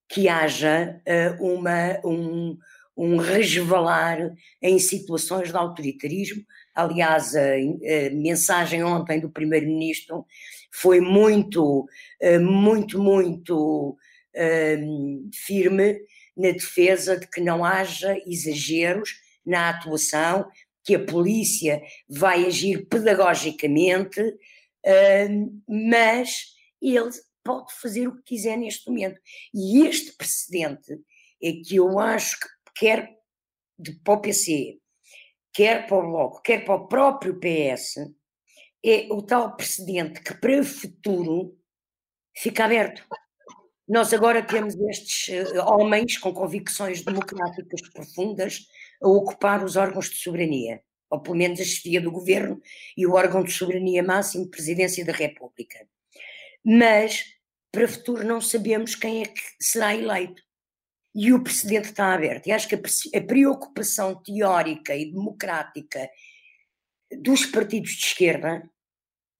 que 0.06 0.28
haja 0.28 1.00
uh, 1.08 1.42
uma, 1.42 1.98
um, 2.04 2.58
um 2.94 3.16
resvalar 3.16 4.18
em 4.60 4.78
situações 4.78 5.48
de 5.48 5.56
autoritarismo. 5.56 6.44
Aliás, 6.74 7.34
a, 7.34 7.54
a 7.54 8.10
mensagem 8.12 8.84
ontem 8.84 9.18
do 9.18 9.30
Primeiro-Ministro 9.30 10.26
foi 10.70 11.00
muito, 11.00 11.86
eh, 12.20 12.38
muito, 12.38 13.02
muito 13.02 13.96
um, 14.36 15.30
firme 15.32 15.98
na 16.36 16.50
defesa 16.50 17.18
de 17.18 17.26
que 17.26 17.40
não 17.40 17.64
haja 17.64 18.14
exageros 18.26 19.14
na 19.44 19.70
atuação, 19.70 20.46
que 20.84 20.94
a 20.94 21.04
polícia 21.04 21.82
vai 22.08 22.46
agir 22.46 22.86
pedagogicamente, 22.86 24.20
um, 25.30 25.62
mas 25.68 26.54
ele 26.80 27.10
pode 27.44 27.72
fazer 27.74 28.08
o 28.08 28.16
que 28.16 28.34
quiser 28.34 28.56
neste 28.56 28.88
momento. 28.88 29.20
E 29.54 29.86
este 29.86 30.12
precedente 30.12 30.98
é 31.42 31.52
que 31.52 31.76
eu 31.76 31.98
acho 31.98 32.38
que 32.38 32.48
quer 32.76 33.18
de, 33.78 33.92
para 34.00 34.14
o 34.14 34.20
PC, 34.20 34.78
quer 35.52 35.86
para 35.86 35.98
o 35.98 36.10
Bloco, 36.10 36.42
quer 36.42 36.64
para 36.64 36.74
o 36.74 36.88
próprio 36.88 37.38
PS, 37.38 37.96
é 38.84 39.08
o 39.10 39.22
tal 39.22 39.56
precedente 39.56 40.22
que 40.22 40.34
para 40.34 40.60
o 40.60 40.64
futuro 40.64 41.58
fica 42.36 42.64
aberto. 42.64 43.06
Nós 43.86 44.12
agora 44.12 44.42
temos 44.42 44.74
estes 44.88 45.28
uh, 45.28 45.64
homens 45.66 46.16
com 46.16 46.32
convicções 46.32 47.02
democráticas 47.02 47.80
profundas 47.90 48.66
a 49.02 49.08
ocupar 49.08 49.64
os 49.64 49.76
órgãos 49.76 50.10
de 50.10 50.16
soberania, 50.16 50.82
ou 51.10 51.20
pelo 51.20 51.36
menos 51.36 51.60
a 51.60 51.64
chefia 51.64 52.00
do 52.00 52.10
governo 52.10 52.60
e 52.96 53.06
o 53.06 53.14
órgão 53.14 53.42
de 53.42 53.52
soberania 53.52 54.02
máximo, 54.02 54.50
Presidência 54.50 55.04
da 55.04 55.12
República. 55.12 55.88
Mas 56.64 57.24
para 57.72 57.84
o 57.84 57.88
futuro 57.88 58.24
não 58.24 58.40
sabemos 58.40 58.94
quem 58.94 59.22
é 59.22 59.26
que 59.26 59.40
será 59.60 59.94
eleito. 59.94 60.42
E 61.14 61.32
o 61.32 61.42
precedente 61.42 61.88
está 61.88 62.14
aberto. 62.14 62.46
E 62.46 62.52
acho 62.52 62.68
que 62.68 62.76
a 62.76 63.20
preocupação 63.20 64.22
teórica 64.22 64.94
e 64.94 65.10
democrática 65.10 66.08
dos 67.20 67.46
partidos 67.46 67.90
de 67.92 68.06
esquerda 68.06 68.70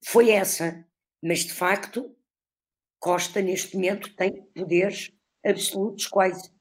foi 0.05 0.31
essa, 0.31 0.85
mas 1.23 1.39
de 1.39 1.53
facto 1.53 2.13
Costa 2.99 3.41
neste 3.41 3.75
momento 3.75 4.15
tem 4.15 4.43
poderes 4.53 5.11
absolutos 5.43 6.05
quase. 6.07 6.51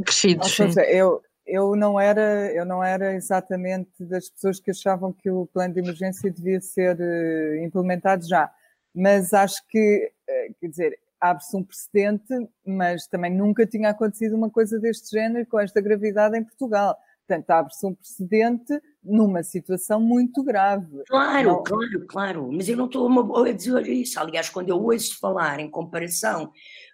Crescidos. 0.00 0.56
Eu, 0.88 1.20
eu 1.48 1.74
não 1.74 1.98
era 1.98 2.52
eu 2.52 2.64
não 2.64 2.82
era 2.82 3.14
exatamente 3.14 4.04
das 4.04 4.28
pessoas 4.28 4.60
que 4.60 4.70
achavam 4.70 5.12
que 5.12 5.30
o 5.30 5.46
plano 5.46 5.74
de 5.74 5.80
emergência 5.80 6.30
devia 6.30 6.60
ser 6.60 6.96
uh, 7.00 7.64
implementado 7.64 8.26
já, 8.28 8.50
mas 8.94 9.32
acho 9.32 9.66
que 9.68 10.12
uh, 10.28 10.54
quer 10.60 10.68
dizer 10.68 10.98
abre-se 11.20 11.56
um 11.56 11.64
precedente, 11.64 12.32
mas 12.64 13.06
também 13.06 13.34
nunca 13.34 13.66
tinha 13.66 13.90
acontecido 13.90 14.36
uma 14.36 14.50
coisa 14.50 14.78
deste 14.78 15.10
género 15.10 15.46
com 15.46 15.58
esta 15.58 15.80
gravidade 15.80 16.38
em 16.38 16.44
Portugal. 16.44 16.96
Portanto, 17.26 17.50
abre-se 17.50 17.86
um 17.86 17.94
precedente 17.94 18.80
numa 19.04 19.42
situação 19.42 20.00
muito 20.00 20.42
grave. 20.42 21.02
Claro, 21.06 21.48
não... 21.48 21.62
claro, 21.62 22.06
claro. 22.06 22.52
Mas 22.52 22.68
eu 22.68 22.76
não 22.76 22.86
estou 22.86 23.44
a 23.44 23.52
dizer 23.52 23.86
isso. 23.86 24.18
Aliás, 24.18 24.48
quando 24.48 24.70
eu 24.70 24.82
ouço 24.82 25.18
falar 25.18 25.60
em 25.60 25.70
comparação 25.70 26.44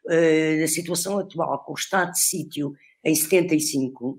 uh, 0.06 0.60
da 0.60 0.66
situação 0.66 1.18
atual 1.18 1.62
com 1.64 1.72
o 1.72 1.76
estado 1.76 2.12
de 2.12 2.20
sítio 2.20 2.72
em 3.04 3.14
75, 3.14 4.18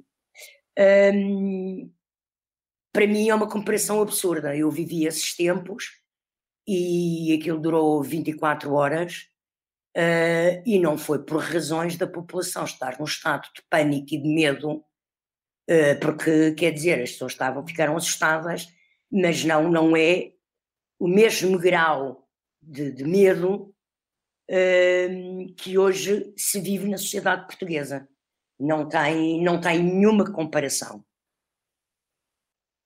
um, 0.77 1.91
para 2.93 3.07
mim 3.07 3.29
é 3.29 3.35
uma 3.35 3.49
comparação 3.49 4.01
absurda. 4.01 4.55
Eu 4.55 4.69
vivi 4.71 5.05
esses 5.05 5.35
tempos 5.35 6.01
e 6.67 7.37
aquilo 7.39 7.59
durou 7.59 8.01
24 8.01 8.73
horas 8.73 9.27
uh, 9.97 10.61
e 10.65 10.79
não 10.79 10.97
foi 10.97 11.23
por 11.23 11.41
razões 11.41 11.97
da 11.97 12.07
população 12.07 12.63
estar 12.63 12.97
num 12.99 13.05
estado 13.05 13.49
de 13.55 13.61
pânico 13.69 14.13
e 14.13 14.17
de 14.17 14.27
medo 14.27 14.83
eh, 15.67 15.95
porque 15.95 16.53
quer 16.53 16.71
dizer, 16.71 17.01
as 17.01 17.11
pessoas 17.11 17.31
estavam, 17.31 17.65
ficaram 17.65 17.97
assustadas, 17.97 18.67
mas 19.11 19.43
não, 19.43 19.69
não 19.69 19.97
é 19.97 20.33
o 20.99 21.07
mesmo 21.07 21.57
grau 21.57 22.27
de, 22.61 22.91
de 22.91 23.03
medo 23.03 23.73
uh, 24.49 25.53
que 25.57 25.77
hoje 25.77 26.33
se 26.37 26.59
vive 26.59 26.87
na 26.89 26.97
sociedade 26.97 27.45
portuguesa. 27.47 28.07
Não 28.59 28.87
tem, 28.87 29.43
não 29.43 29.59
tem 29.59 29.83
nenhuma 29.83 30.31
comparação. 30.31 31.03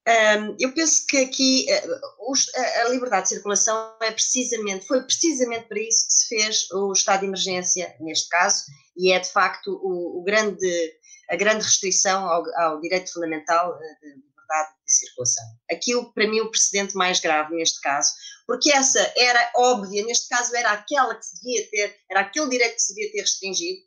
Um, 0.08 0.56
eu 0.58 0.72
penso 0.72 1.06
que 1.06 1.18
aqui 1.18 1.66
uh, 1.70 2.84
a, 2.84 2.88
liberdade 2.88 3.24
de 3.24 3.34
circulação 3.34 3.94
é 4.02 4.10
precisamente, 4.10 4.86
foi 4.86 5.02
precisamente 5.02 5.68
para 5.68 5.78
isso 5.78 6.06
que 6.06 6.12
se 6.12 6.28
fez 6.28 6.70
o 6.72 6.92
estado 6.92 7.20
de 7.20 7.26
emergência, 7.26 7.94
neste 8.00 8.28
caso, 8.28 8.64
e 8.96 9.12
é 9.12 9.20
de 9.20 9.30
facto 9.30 9.68
o, 9.82 10.20
o 10.20 10.24
grande 10.24 11.00
a 11.30 11.36
grande 11.36 11.64
restrição 11.64 12.26
ao, 12.26 12.44
ao 12.56 12.80
direito 12.80 13.12
fundamental 13.12 13.78
eh, 13.80 13.94
de 14.02 14.08
liberdade 14.16 14.70
de 14.84 14.92
circulação. 14.92 15.44
Aquilo, 15.70 16.12
para 16.12 16.28
mim, 16.28 16.40
o 16.40 16.50
precedente 16.50 16.96
mais 16.96 17.20
grave 17.20 17.54
neste 17.54 17.80
caso, 17.80 18.12
porque 18.46 18.72
essa 18.72 19.00
era 19.16 19.52
óbvia, 19.54 20.04
neste 20.04 20.28
caso 20.28 20.54
era 20.56 20.72
aquela 20.72 21.14
que 21.14 21.24
se 21.24 21.36
devia 21.36 21.70
ter, 21.70 21.96
era 22.10 22.20
aquele 22.20 22.48
direito 22.48 22.74
que 22.74 22.82
se 22.82 22.94
devia 22.94 23.12
ter 23.12 23.20
restringido, 23.20 23.80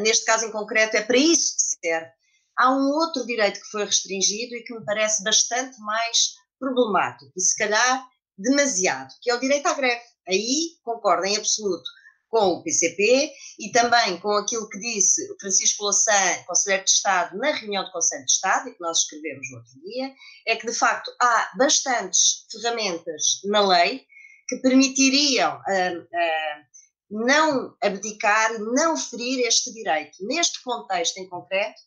neste 0.00 0.24
caso 0.24 0.46
em 0.46 0.52
concreto 0.52 0.96
é 0.96 1.02
para 1.02 1.16
isso 1.16 1.56
que 1.56 1.86
serve. 1.86 2.10
Há 2.56 2.72
um 2.72 2.90
outro 2.90 3.24
direito 3.24 3.60
que 3.60 3.70
foi 3.70 3.84
restringido 3.84 4.54
e 4.54 4.64
que 4.64 4.74
me 4.74 4.84
parece 4.84 5.22
bastante 5.22 5.78
mais 5.80 6.34
problemático, 6.58 7.32
e 7.36 7.40
se 7.40 7.56
calhar 7.56 8.04
demasiado, 8.36 9.14
que 9.22 9.30
é 9.30 9.34
o 9.34 9.40
direito 9.40 9.66
à 9.66 9.74
greve. 9.74 10.02
Aí 10.28 10.76
concordo 10.82 11.24
em 11.24 11.36
absoluto 11.36 11.88
com 12.28 12.48
o 12.48 12.62
PCP 12.62 13.32
e 13.58 13.72
também 13.72 14.18
com 14.20 14.32
aquilo 14.32 14.68
que 14.68 14.78
disse 14.78 15.26
Francisco 15.40 15.84
Louçã, 15.84 16.12
Conselheiro 16.46 16.84
de 16.84 16.90
Estado, 16.90 17.38
na 17.38 17.52
reunião 17.52 17.84
do 17.84 17.90
Conselho 17.90 18.24
de 18.24 18.32
Estado, 18.32 18.68
e 18.68 18.74
que 18.74 18.80
nós 18.80 18.98
escrevemos 18.98 19.50
no 19.50 19.56
outro 19.56 19.80
dia, 19.80 20.14
é 20.46 20.56
que 20.56 20.66
de 20.66 20.74
facto 20.74 21.10
há 21.20 21.50
bastantes 21.56 22.46
ferramentas 22.52 23.40
na 23.44 23.66
lei 23.66 24.04
que 24.46 24.56
permitiriam 24.56 25.56
uh, 25.56 26.00
uh, 26.00 26.64
não 27.10 27.76
abdicar, 27.82 28.58
não 28.58 28.96
ferir 28.96 29.46
este 29.46 29.72
direito. 29.72 30.18
Neste 30.20 30.62
contexto 30.62 31.16
em 31.18 31.28
concreto, 31.28 31.80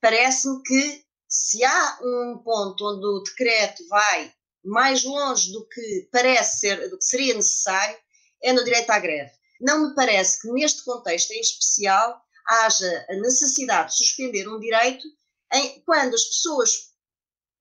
parece-me 0.00 0.62
que 0.62 1.04
se 1.28 1.64
há 1.64 1.98
um 2.02 2.40
ponto 2.44 2.84
onde 2.84 3.06
o 3.06 3.22
decreto 3.22 3.86
vai 3.88 4.32
mais 4.64 5.04
longe 5.04 5.52
do 5.52 5.66
que 5.68 6.08
parece 6.12 6.60
ser, 6.60 6.90
do 6.90 6.98
que 6.98 7.04
seria 7.04 7.34
necessário, 7.34 7.96
é 8.42 8.52
no 8.52 8.64
direito 8.64 8.90
à 8.90 8.98
greve. 8.98 9.32
Não 9.60 9.88
me 9.88 9.94
parece 9.94 10.40
que 10.40 10.52
neste 10.52 10.84
contexto 10.84 11.30
em 11.30 11.40
especial 11.40 12.20
haja 12.46 13.06
a 13.08 13.14
necessidade 13.14 13.90
de 13.90 13.98
suspender 13.98 14.48
um 14.48 14.58
direito 14.58 15.06
em, 15.52 15.80
quando 15.82 16.14
as 16.14 16.24
pessoas, 16.24 16.92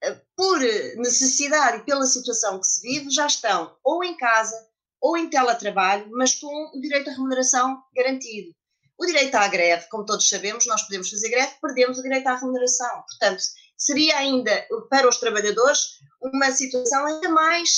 eh, 0.03 0.21
por 0.35 0.59
necessidade 0.97 1.77
e 1.77 1.85
pela 1.85 2.05
situação 2.05 2.59
que 2.59 2.67
se 2.67 2.81
vive, 2.81 3.09
já 3.09 3.27
estão 3.27 3.75
ou 3.83 4.03
em 4.03 4.17
casa 4.17 4.55
ou 5.05 5.15
em 5.15 5.29
teletrabalho, 5.29 6.09
mas 6.09 6.33
com 6.33 6.71
o 6.75 6.81
direito 6.81 7.11
à 7.11 7.13
remuneração 7.13 7.79
garantido. 7.95 8.55
O 8.97 9.05
direito 9.05 9.35
à 9.35 9.47
greve, 9.47 9.87
como 9.89 10.03
todos 10.03 10.27
sabemos, 10.27 10.65
nós 10.65 10.81
podemos 10.81 11.11
fazer 11.11 11.29
greve, 11.29 11.51
perdemos 11.61 11.99
o 11.99 12.01
direito 12.01 12.25
à 12.25 12.35
remuneração. 12.35 13.03
Portanto, 13.07 13.43
seria 13.77 14.17
ainda 14.17 14.67
para 14.89 15.07
os 15.07 15.17
trabalhadores 15.17 15.99
uma 16.19 16.51
situação 16.51 17.05
ainda 17.05 17.29
mais 17.29 17.77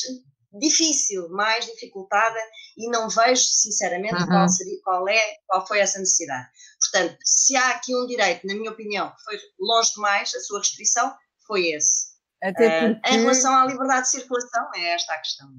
difícil, 0.54 1.28
mais 1.28 1.66
dificultada 1.66 2.40
e 2.78 2.90
não 2.90 3.10
vejo 3.10 3.44
sinceramente 3.44 4.16
uhum. 4.16 4.28
qual, 4.28 4.48
seria, 4.48 4.80
qual, 4.82 5.10
é, 5.10 5.36
qual 5.48 5.68
foi 5.68 5.80
essa 5.80 6.00
necessidade. 6.00 6.48
Portanto, 6.80 7.18
se 7.26 7.58
há 7.58 7.72
aqui 7.72 7.94
um 7.94 8.08
direito, 8.08 8.48
na 8.48 8.54
minha 8.54 8.72
opinião, 8.72 9.10
que 9.10 9.24
foi 9.26 9.38
longe 9.60 9.92
demais, 9.96 10.34
a 10.34 10.40
sua 10.40 10.60
restrição 10.60 11.14
foi 11.46 11.72
esse. 11.72 12.06
Até 12.42 12.94
porque... 12.94 13.10
Uh, 13.10 13.14
em 13.14 13.20
relação 13.20 13.54
à 13.54 13.66
liberdade 13.66 14.04
de 14.04 14.12
circulação, 14.12 14.70
é 14.76 14.94
esta 14.94 15.14
a 15.14 15.18
questão. 15.18 15.50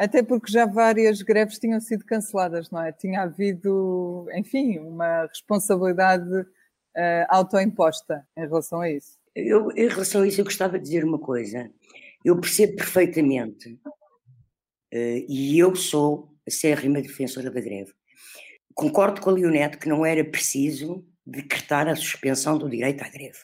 Até 0.00 0.22
porque 0.22 0.50
já 0.50 0.64
várias 0.64 1.20
greves 1.20 1.58
tinham 1.58 1.80
sido 1.80 2.06
canceladas, 2.06 2.70
não 2.70 2.82
é? 2.82 2.90
Tinha 2.90 3.22
havido, 3.22 4.26
enfim, 4.34 4.78
uma 4.78 5.26
responsabilidade 5.26 6.40
uh, 6.40 7.26
autoimposta 7.28 8.26
em 8.36 8.46
relação 8.46 8.80
a 8.80 8.90
isso. 8.90 9.18
Eu, 9.36 9.70
em 9.72 9.88
relação 9.88 10.22
a 10.22 10.26
isso, 10.26 10.40
eu 10.40 10.44
gostava 10.44 10.78
de 10.78 10.84
dizer 10.84 11.04
uma 11.04 11.18
coisa. 11.18 11.70
Eu 12.24 12.40
percebo 12.40 12.76
perfeitamente 12.76 13.78
Uh, 14.92 15.22
e 15.28 15.56
eu 15.56 15.74
sou 15.76 16.34
a 16.46 16.50
sérrima 16.50 17.00
defensora 17.00 17.48
da 17.48 17.60
greve. 17.60 17.92
Concordo 18.74 19.20
com 19.20 19.30
a 19.30 19.32
Leonete 19.32 19.78
que 19.78 19.88
não 19.88 20.04
era 20.04 20.24
preciso 20.24 21.06
decretar 21.24 21.86
a 21.86 21.94
suspensão 21.94 22.58
do 22.58 22.68
direito 22.68 23.02
à 23.02 23.08
greve. 23.08 23.38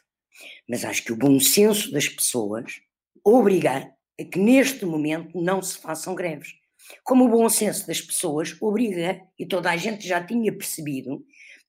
Mas 0.69 0.85
acho 0.85 1.05
que 1.05 1.13
o 1.13 1.17
bom 1.17 1.39
senso 1.39 1.93
das 1.93 2.09
pessoas 2.09 2.81
obriga 3.25 3.77
a 3.79 3.96
que 4.25 4.39
neste 4.39 4.85
momento 4.85 5.41
não 5.41 5.61
se 5.61 5.79
façam 5.79 6.15
greves. 6.15 6.55
Como 7.03 7.25
o 7.25 7.29
bom 7.29 7.49
senso 7.49 7.87
das 7.87 8.01
pessoas 8.01 8.57
obriga, 8.61 9.21
e 9.39 9.47
toda 9.47 9.71
a 9.71 9.77
gente 9.77 10.07
já 10.07 10.25
tinha 10.25 10.53
percebido, 10.53 11.25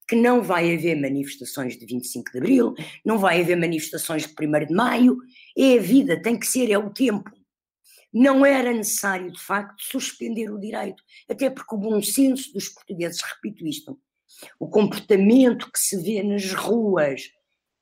que 0.07 0.15
não 0.15 0.41
vai 0.41 0.73
haver 0.73 0.95
manifestações 0.95 1.77
de 1.77 1.85
25 1.85 2.31
de 2.31 2.37
Abril, 2.37 2.73
não 3.03 3.17
vai 3.17 3.41
haver 3.41 3.57
manifestações 3.57 4.25
de 4.25 4.33
1 4.33 4.65
de 4.67 4.73
Maio, 4.73 5.17
é 5.57 5.73
a 5.77 5.81
vida, 5.81 6.21
tem 6.21 6.39
que 6.39 6.47
ser, 6.47 6.71
é 6.71 6.77
o 6.77 6.89
tempo 6.89 7.29
não 8.17 8.45
era 8.45 8.73
necessário, 8.73 9.31
de 9.31 9.39
facto, 9.39 9.83
suspender 9.83 10.49
o 10.49 10.59
direito, 10.59 11.03
até 11.29 11.49
porque 11.49 11.75
o 11.75 11.77
bom 11.77 12.01
senso 12.01 12.51
dos 12.53 12.69
portugueses, 12.69 13.21
repito 13.21 13.65
isto, 13.65 13.99
o 14.59 14.67
comportamento 14.67 15.71
que 15.71 15.79
se 15.79 16.01
vê 16.01 16.23
nas 16.23 16.51
ruas 16.53 17.29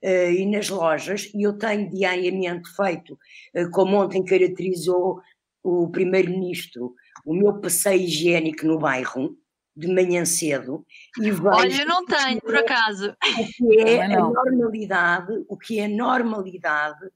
uh, 0.05 0.31
e 0.31 0.45
nas 0.45 0.69
lojas, 0.69 1.31
e 1.33 1.41
eu 1.41 1.57
tenho 1.57 1.89
diariamente 1.89 2.69
feito, 2.75 3.17
uh, 3.55 3.69
como 3.71 3.97
ontem 3.97 4.23
caracterizou 4.23 5.19
o 5.63 5.89
Primeiro-Ministro, 5.89 6.93
o 7.25 7.33
meu 7.33 7.59
passeio 7.59 8.03
higiênico 8.03 8.67
no 8.67 8.77
bairro, 8.77 9.35
de 9.75 9.87
manhã 9.87 10.23
cedo 10.23 10.85
e 11.17 11.31
vejo 11.31 11.47
Olha, 11.47 11.81
eu 11.81 11.85
não 11.85 12.05
tenho, 12.05 12.39
por 12.39 12.55
acaso. 12.55 13.13
O 13.37 13.47
que 13.51 13.79
é 13.81 14.03
a 14.03 14.07
normalidade, 14.07 15.43
o 15.49 15.57
que 15.57 15.79
é 15.79 15.85
a 15.85 15.89
normalidade 15.89 17.09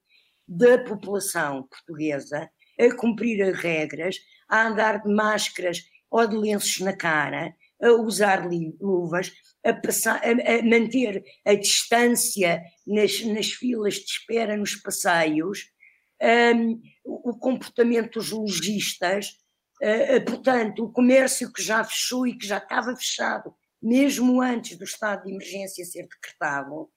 da 0.45 0.77
população 0.79 1.63
portuguesa 1.63 2.49
a 2.79 2.95
cumprir 2.95 3.41
as 3.43 3.57
regras, 3.57 4.17
a 4.49 4.67
andar 4.67 5.01
de 5.01 5.13
máscaras 5.13 5.83
ou 6.09 6.27
de 6.27 6.35
lenços 6.35 6.79
na 6.79 6.95
cara, 6.95 7.53
a 7.81 7.91
usar 7.91 8.47
luvas, 8.79 9.31
a, 9.65 9.73
passar, 9.73 10.21
a, 10.23 10.29
a 10.29 10.63
manter 10.63 11.23
a 11.45 11.53
distância 11.53 12.61
nas, 12.85 13.21
nas, 13.21 13.47
filas 13.47 13.95
de 13.95 14.05
espera 14.05 14.55
nos 14.55 14.75
passeios, 14.75 15.71
um, 16.21 16.81
o 17.03 17.37
comportamento 17.37 18.19
dos 18.19 18.31
lojistas, 18.31 19.27
uh, 19.81 20.25
portanto, 20.25 20.83
o 20.83 20.91
comércio 20.91 21.51
que 21.51 21.61
já 21.61 21.83
fechou 21.83 22.27
e 22.27 22.37
que 22.37 22.45
já 22.45 22.57
estava 22.57 22.95
fechado, 22.95 23.53
mesmo 23.81 24.41
antes 24.41 24.77
do 24.77 24.83
estado 24.83 25.23
de 25.23 25.31
emergência 25.31 25.85
ser 25.85 26.07
decretado. 26.07 26.89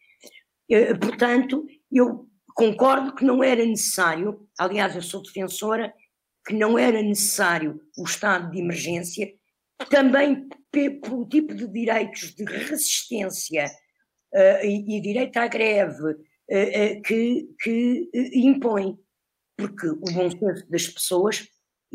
Uh, 0.70 0.98
portanto, 1.00 1.64
eu 1.90 2.26
concordo 2.54 3.14
que 3.14 3.24
não 3.24 3.42
era 3.42 3.64
necessário, 3.64 4.48
aliás, 4.58 4.94
eu 4.94 5.02
sou 5.02 5.22
defensora 5.22 5.92
que 6.44 6.54
não 6.54 6.78
era 6.78 7.00
necessário 7.02 7.80
o 7.96 8.04
estado 8.04 8.50
de 8.50 8.58
emergência, 8.58 9.32
também 9.88 10.48
pelo 10.70 11.28
tipo 11.28 11.54
de 11.54 11.68
direitos 11.68 12.34
de 12.34 12.44
resistência 12.44 13.66
uh, 14.34 14.64
e, 14.64 14.96
e, 14.96 15.00
direito 15.00 15.36
à 15.36 15.46
greve 15.46 16.02
uh, 16.02 16.14
uh, 16.14 17.02
que, 17.02 17.48
que 17.60 18.10
impõe, 18.34 18.98
porque 19.56 19.86
o 19.86 19.96
bom 19.96 20.30
senso 20.30 20.70
das 20.70 20.88
pessoas 20.88 21.46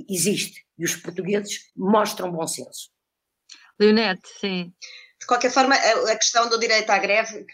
existe 0.10 0.66
e 0.78 0.86
os 0.86 0.96
portugueses 0.96 1.72
mostram 1.76 2.32
bom 2.32 2.48
senso. 2.48 2.92
Leonete, 3.80 4.28
sim. 4.40 4.74
De 5.20 5.26
qualquer 5.26 5.52
forma, 5.52 5.76
a, 5.76 6.16
questão 6.16 6.48
do 6.48 6.60
direito 6.60 6.90
à 6.92 7.00
greve 7.00 7.46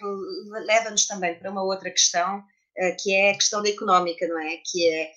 leva-nos 0.65 1.07
também 1.07 1.39
para 1.39 1.49
uma 1.49 1.63
outra 1.63 1.89
questão, 1.89 2.43
que 3.01 3.13
é 3.13 3.31
a 3.31 3.35
questão 3.35 3.63
da 3.63 3.69
económica, 3.69 4.27
não 4.27 4.37
é? 4.39 4.57
Que 4.65 4.89
é 4.89 5.11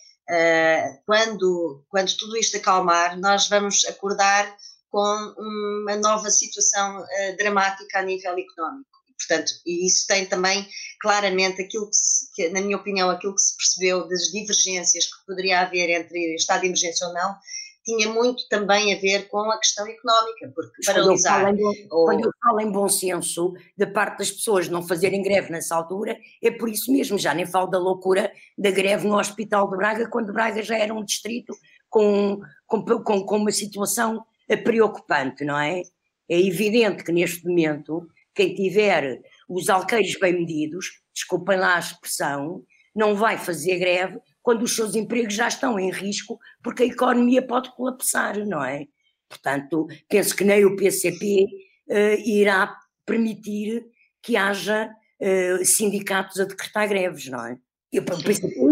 quando, 1.05 1.85
quando 1.89 2.17
tudo 2.17 2.37
isto 2.37 2.57
acalmar, 2.57 3.19
nós 3.19 3.49
vamos 3.49 3.85
acordar 3.87 4.57
com 4.97 5.35
uma 5.39 5.95
nova 5.97 6.31
situação 6.31 7.03
uh, 7.03 7.37
dramática 7.37 7.99
a 7.99 8.03
nível 8.03 8.33
económico. 8.33 8.89
Portanto, 9.19 9.53
e 9.67 9.87
isso 9.87 10.07
tem 10.07 10.25
também 10.25 10.67
claramente 11.03 11.61
aquilo 11.61 11.85
que, 11.91 11.97
se, 11.97 12.33
que, 12.35 12.49
na 12.49 12.63
minha 12.63 12.79
opinião, 12.79 13.11
aquilo 13.11 13.35
que 13.35 13.43
se 13.43 13.55
percebeu 13.59 14.09
das 14.09 14.31
divergências 14.33 15.05
que 15.05 15.27
poderia 15.27 15.61
haver 15.61 15.91
entre 15.91 16.35
estado 16.37 16.63
de 16.63 16.69
emergência 16.69 17.07
ou 17.09 17.13
não, 17.13 17.37
tinha 17.85 18.09
muito 18.09 18.49
também 18.49 18.95
a 18.95 18.99
ver 18.99 19.29
com 19.29 19.51
a 19.51 19.59
questão 19.59 19.87
económica, 19.87 20.51
porque 20.55 20.83
paralisar... 20.87 21.43
Quando 21.43 21.59
eu, 21.59 21.65
falo 21.65 21.75
em, 21.75 21.89
ou... 21.91 22.05
quando 22.07 22.25
eu 22.25 22.31
falo 22.43 22.61
em 22.63 22.73
bom 22.73 22.89
senso, 22.89 23.53
da 23.77 23.87
parte 23.87 24.21
das 24.21 24.31
pessoas 24.31 24.67
não 24.67 24.83
fazerem 24.83 25.23
greve 25.23 25.53
nessa 25.53 25.77
altura, 25.77 26.17
é 26.43 26.51
por 26.51 26.71
isso 26.71 26.91
mesmo, 26.91 27.19
já 27.19 27.35
nem 27.35 27.45
falo 27.45 27.67
da 27.67 27.79
loucura 27.79 28.33
da 28.57 28.71
greve 28.71 29.07
no 29.07 29.19
Hospital 29.19 29.69
de 29.69 29.77
Braga, 29.77 30.09
quando 30.09 30.33
Braga 30.33 30.63
já 30.63 30.79
era 30.79 30.95
um 30.95 31.05
distrito 31.05 31.55
com, 31.91 32.41
com, 32.67 32.83
com, 32.83 33.27
com 33.27 33.37
uma 33.37 33.53
situação 33.53 34.25
preocupante, 34.55 35.45
não 35.45 35.59
é? 35.59 35.81
É 36.29 36.39
evidente 36.39 37.03
que 37.03 37.13
neste 37.13 37.47
momento, 37.47 38.07
quem 38.35 38.55
tiver 38.55 39.23
os 39.49 39.71
alqueires 39.71 40.19
bem 40.19 40.35
medidos, 40.35 41.01
desculpem 41.15 41.59
lá 41.59 41.77
a 41.77 41.81
expressão, 41.81 42.63
não 42.95 43.15
vai 43.15 43.39
fazer 43.39 43.79
greve 43.79 44.19
quando 44.43 44.63
os 44.63 44.77
seus 44.77 44.95
empregos 44.95 45.35
já 45.35 45.49
estão 45.49 45.79
em 45.79 45.91
risco, 45.91 46.39
porque 46.63 46.85
a 46.85 46.87
economia 46.87 47.47
pode 47.47 47.75
colapsar, 47.75 48.39
não 48.47 48.63
é? 48.63 48.87
Portanto, 49.29 49.87
penso 50.09 50.37
que 50.37 50.45
nem 50.45 50.65
o 50.65 50.77
PCP 50.77 51.45
uh, 51.45 51.93
eh, 51.93 52.21
irá 52.21 52.77
permitir 53.05 53.85
que 54.23 54.37
haja 54.37 54.89
uh, 54.89 55.65
sindicatos 55.65 56.39
a 56.39 56.45
decretar 56.45 56.89
greves, 56.89 57.27
não 57.27 57.45
é? 57.45 57.57
Eu, 57.93 58.05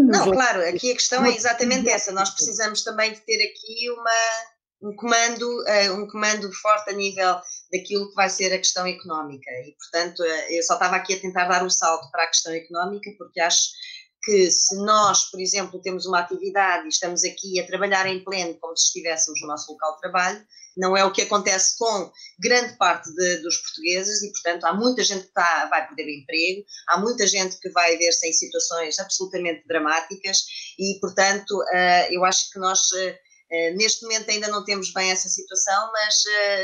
não, 0.02 0.30
claro, 0.30 0.60
aqui 0.68 0.90
a 0.90 0.94
questão 0.94 1.24
é 1.24 1.30
exatamente 1.30 1.88
essa. 1.88 2.12
Nós 2.12 2.30
precisamos 2.30 2.82
também 2.82 3.12
de 3.12 3.20
ter 3.20 3.42
aqui 3.42 3.90
uma, 3.90 4.10
um 4.84 4.94
comando, 4.96 5.42
uh, 5.42 5.94
um 5.94 6.06
comando 6.06 6.52
forte 6.52 6.90
a 6.90 6.92
nível 6.92 7.40
daquilo 7.72 8.08
que 8.10 8.14
vai 8.14 8.28
ser 8.28 8.52
a 8.52 8.58
questão 8.58 8.86
económica. 8.86 9.50
E, 9.50 9.74
portanto, 9.78 10.20
uh, 10.20 10.52
eu 10.52 10.62
só 10.62 10.74
estava 10.74 10.96
aqui 10.96 11.14
a 11.14 11.20
tentar 11.20 11.48
dar 11.48 11.64
um 11.64 11.70
salto 11.70 12.10
para 12.10 12.24
a 12.24 12.28
questão 12.28 12.52
económica, 12.52 13.10
porque 13.16 13.40
acho 13.40 13.70
que 14.22 14.50
se 14.50 14.76
nós, 14.76 15.30
por 15.30 15.40
exemplo, 15.40 15.80
temos 15.80 16.06
uma 16.06 16.20
atividade 16.20 16.84
e 16.84 16.88
estamos 16.88 17.24
aqui 17.24 17.60
a 17.60 17.66
trabalhar 17.66 18.06
em 18.06 18.22
pleno 18.24 18.54
como 18.58 18.76
se 18.76 18.86
estivéssemos 18.86 19.40
no 19.40 19.48
nosso 19.48 19.72
local 19.72 19.94
de 19.94 20.00
trabalho, 20.00 20.46
não 20.76 20.96
é 20.96 21.04
o 21.04 21.12
que 21.12 21.22
acontece 21.22 21.76
com 21.78 22.10
grande 22.38 22.76
parte 22.76 23.12
de, 23.14 23.36
dos 23.38 23.58
portugueses 23.58 24.22
e, 24.22 24.32
portanto, 24.32 24.64
há 24.64 24.74
muita 24.74 25.04
gente 25.04 25.22
que 25.22 25.28
está, 25.28 25.66
vai 25.66 25.86
perder 25.86 26.06
o 26.06 26.10
emprego, 26.10 26.64
há 26.88 26.98
muita 26.98 27.26
gente 27.26 27.58
que 27.60 27.70
vai 27.70 27.96
ver-se 27.96 28.26
em 28.26 28.32
situações 28.32 28.98
absolutamente 28.98 29.66
dramáticas 29.68 30.44
e, 30.78 30.98
portanto, 31.00 31.52
uh, 31.52 32.06
eu 32.12 32.24
acho 32.24 32.50
que 32.50 32.58
nós 32.58 32.80
eh, 32.96 33.18
neste 33.76 34.02
momento 34.02 34.30
ainda 34.30 34.48
não 34.48 34.64
temos 34.64 34.92
bem 34.92 35.10
essa 35.10 35.28
situação, 35.28 35.90
mas 35.92 36.14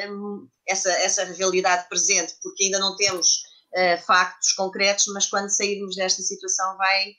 uh, 0.09 0.49
essa, 0.69 0.91
essa 0.93 1.25
realidade 1.25 1.89
presente, 1.89 2.35
porque 2.43 2.65
ainda 2.65 2.79
não 2.79 2.97
temos 2.97 3.43
uh, 3.75 4.03
factos 4.07 4.53
concretos, 4.53 5.07
mas 5.13 5.27
quando 5.27 5.49
sairmos 5.49 5.97
desta 5.97 6.23
situação 6.23 6.77
vai, 6.77 7.15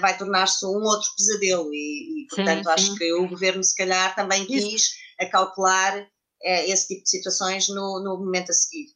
vai 0.00 0.18
tornar-se 0.18 0.66
um 0.66 0.82
outro 0.82 1.08
pesadelo 1.16 1.72
e, 1.72 2.24
e 2.24 2.26
portanto, 2.28 2.64
sim, 2.64 2.70
acho 2.70 2.86
sim. 2.86 2.96
que 2.96 3.12
o 3.12 3.28
governo 3.28 3.62
se 3.62 3.76
calhar 3.76 4.14
também 4.14 4.44
quis 4.44 4.64
Isso. 4.64 4.90
acautelar 5.20 6.04
esse 6.42 6.88
tipo 6.88 7.04
de 7.04 7.10
situações 7.10 7.68
no, 7.68 8.02
no 8.02 8.18
momento 8.18 8.50
a 8.50 8.52
seguir. 8.52 8.88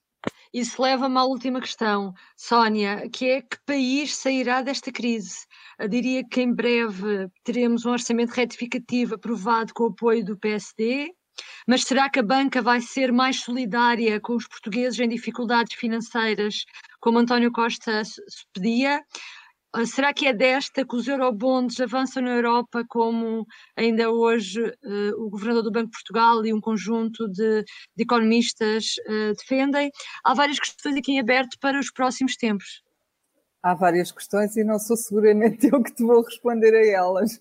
Isso 0.52 0.80
leva-me 0.80 1.18
à 1.18 1.24
última 1.24 1.60
questão, 1.60 2.12
Sónia, 2.36 3.08
que 3.10 3.30
é 3.30 3.42
que 3.42 3.58
país 3.66 4.16
sairá 4.16 4.62
desta 4.62 4.92
crise? 4.92 5.46
Eu 5.78 5.88
diria 5.88 6.24
que 6.26 6.40
em 6.40 6.52
breve 6.54 7.28
teremos 7.44 7.84
um 7.84 7.90
orçamento 7.90 8.30
retificativo 8.30 9.14
aprovado 9.14 9.72
com 9.74 9.84
o 9.84 9.88
apoio 9.88 10.24
do 10.24 10.38
PSD, 10.38 11.12
mas 11.66 11.82
será 11.82 12.08
que 12.08 12.18
a 12.18 12.22
banca 12.22 12.62
vai 12.62 12.80
ser 12.80 13.12
mais 13.12 13.40
solidária 13.40 14.20
com 14.20 14.34
os 14.34 14.46
portugueses 14.46 14.98
em 14.98 15.08
dificuldades 15.08 15.76
financeiras, 15.76 16.64
como 17.00 17.18
António 17.18 17.52
Costa 17.52 18.02
pedia? 18.54 19.02
Ah, 19.78 19.84
será 19.84 20.14
que 20.14 20.26
é 20.26 20.32
desta 20.32 20.86
que 20.86 20.96
os 20.96 21.06
eurobonds 21.06 21.78
avançam 21.82 22.22
na 22.22 22.30
Europa, 22.30 22.82
como 22.88 23.46
ainda 23.76 24.10
hoje 24.10 24.58
uh, 24.62 25.22
o 25.22 25.28
governador 25.28 25.64
do 25.64 25.70
Banco 25.70 25.88
de 25.88 25.92
Portugal 25.92 26.46
e 26.46 26.54
um 26.54 26.62
conjunto 26.62 27.28
de, 27.28 27.62
de 27.94 28.02
economistas 28.02 28.94
uh, 29.06 29.34
defendem? 29.36 29.90
Há 30.24 30.32
várias 30.32 30.58
questões 30.58 30.96
aqui 30.96 31.12
em 31.12 31.20
aberto 31.20 31.58
para 31.60 31.78
os 31.78 31.92
próximos 31.92 32.36
tempos. 32.36 32.82
Há 33.62 33.74
várias 33.74 34.10
questões 34.10 34.56
e 34.56 34.64
não 34.64 34.78
sou 34.78 34.96
seguramente 34.96 35.66
eu 35.70 35.82
que 35.82 35.94
te 35.94 36.02
vou 36.02 36.22
responder 36.22 36.74
a 36.74 36.86
elas. 36.86 37.38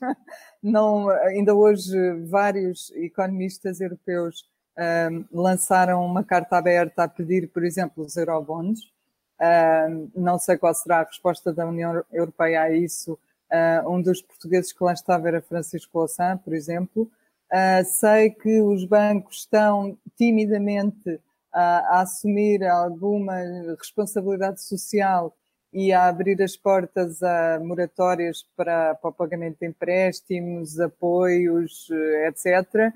Não, 0.61 1.07
ainda 1.07 1.55
hoje 1.55 1.95
vários 2.25 2.91
economistas 2.95 3.79
europeus 3.79 4.43
um, 4.77 5.23
lançaram 5.31 6.05
uma 6.05 6.21
carta 6.21 6.57
aberta 6.57 7.05
a 7.05 7.07
pedir, 7.07 7.49
por 7.53 7.63
exemplo, 7.63 8.03
os 8.03 8.17
eurobonds 8.17 8.93
Uh, 9.39 10.09
não 10.15 10.39
sei 10.39 10.57
qual 10.57 10.73
será 10.73 10.99
a 11.01 11.03
resposta 11.03 11.51
da 11.53 11.65
União 11.65 12.03
Europeia 12.11 12.61
a 12.61 12.71
isso. 12.71 13.19
Uh, 13.51 13.89
um 13.89 14.01
dos 14.01 14.21
portugueses 14.21 14.71
que 14.71 14.83
lá 14.83 14.93
estava 14.93 15.27
era 15.27 15.41
Francisco 15.41 15.97
Louçã, 15.97 16.37
por 16.37 16.53
exemplo. 16.53 17.09
Uh, 17.51 17.85
sei 17.85 18.31
que 18.31 18.61
os 18.61 18.85
bancos 18.85 19.39
estão 19.39 19.97
timidamente 20.17 21.19
a 21.57 22.01
assumir 22.01 22.65
alguma 22.65 23.35
responsabilidade 23.79 24.61
social 24.61 25.33
e 25.71 25.93
a 25.93 26.07
abrir 26.07 26.41
as 26.41 26.57
portas 26.57 27.23
a 27.23 27.61
moratórias 27.61 28.45
para, 28.57 28.93
para 28.95 29.09
o 29.09 29.13
pagamento 29.13 29.59
de 29.61 29.67
empréstimos, 29.67 30.77
apoios, 30.81 31.87
etc. 32.27 32.93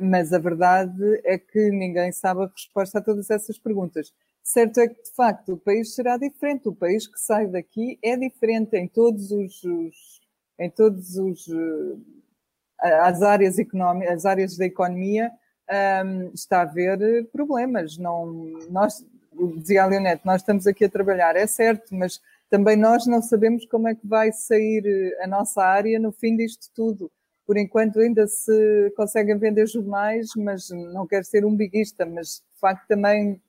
Mas 0.00 0.32
a 0.32 0.38
verdade 0.38 1.20
é 1.24 1.36
que 1.36 1.70
ninguém 1.70 2.12
sabe 2.12 2.44
a 2.44 2.46
resposta 2.46 2.98
a 2.98 3.02
todas 3.02 3.28
essas 3.28 3.58
perguntas. 3.58 4.12
Certo 4.44 4.78
é 4.78 4.88
que, 4.88 5.02
de 5.02 5.10
facto, 5.14 5.54
o 5.54 5.56
país 5.56 5.94
será 5.94 6.18
diferente. 6.18 6.68
O 6.68 6.74
país 6.74 7.06
que 7.06 7.18
sai 7.18 7.46
daqui 7.46 7.98
é 8.02 8.14
diferente 8.14 8.76
em 8.76 8.86
todos 8.86 9.30
os, 9.30 9.62
em 10.58 10.70
todos 10.70 11.16
os 11.16 11.48
as 12.78 13.22
áreas 13.22 13.58
económicas, 13.58 14.12
as 14.12 14.26
áreas 14.26 14.56
da 14.56 14.66
economia 14.66 15.32
um, 16.04 16.30
está 16.34 16.58
a 16.58 16.62
haver 16.62 17.26
problemas. 17.32 17.96
Não, 17.96 18.26
nós, 18.70 19.04
dizia 19.56 19.84
a 19.84 19.86
Leonete, 19.86 20.26
nós 20.26 20.42
estamos 20.42 20.66
aqui 20.66 20.84
a 20.84 20.90
trabalhar, 20.90 21.34
é 21.36 21.46
certo, 21.46 21.94
mas 21.94 22.20
também 22.50 22.76
nós 22.76 23.06
não 23.06 23.22
sabemos 23.22 23.64
como 23.66 23.88
é 23.88 23.94
que 23.94 24.06
vai 24.06 24.30
sair 24.32 25.16
a 25.22 25.26
nossa 25.26 25.62
área 25.64 25.98
no 25.98 26.12
fim 26.12 26.36
disto 26.36 26.70
tudo. 26.74 27.10
Por 27.46 27.56
enquanto 27.56 27.98
ainda 27.98 28.26
se 28.26 28.92
conseguem 28.96 29.38
vender 29.38 29.66
jornais, 29.66 30.28
mas 30.36 30.68
não 30.70 31.06
quero 31.06 31.24
ser 31.24 31.44
um 31.44 31.56
biguista, 31.56 32.06
mas 32.06 32.42
de 32.54 32.60
facto 32.60 32.86
também 32.86 33.40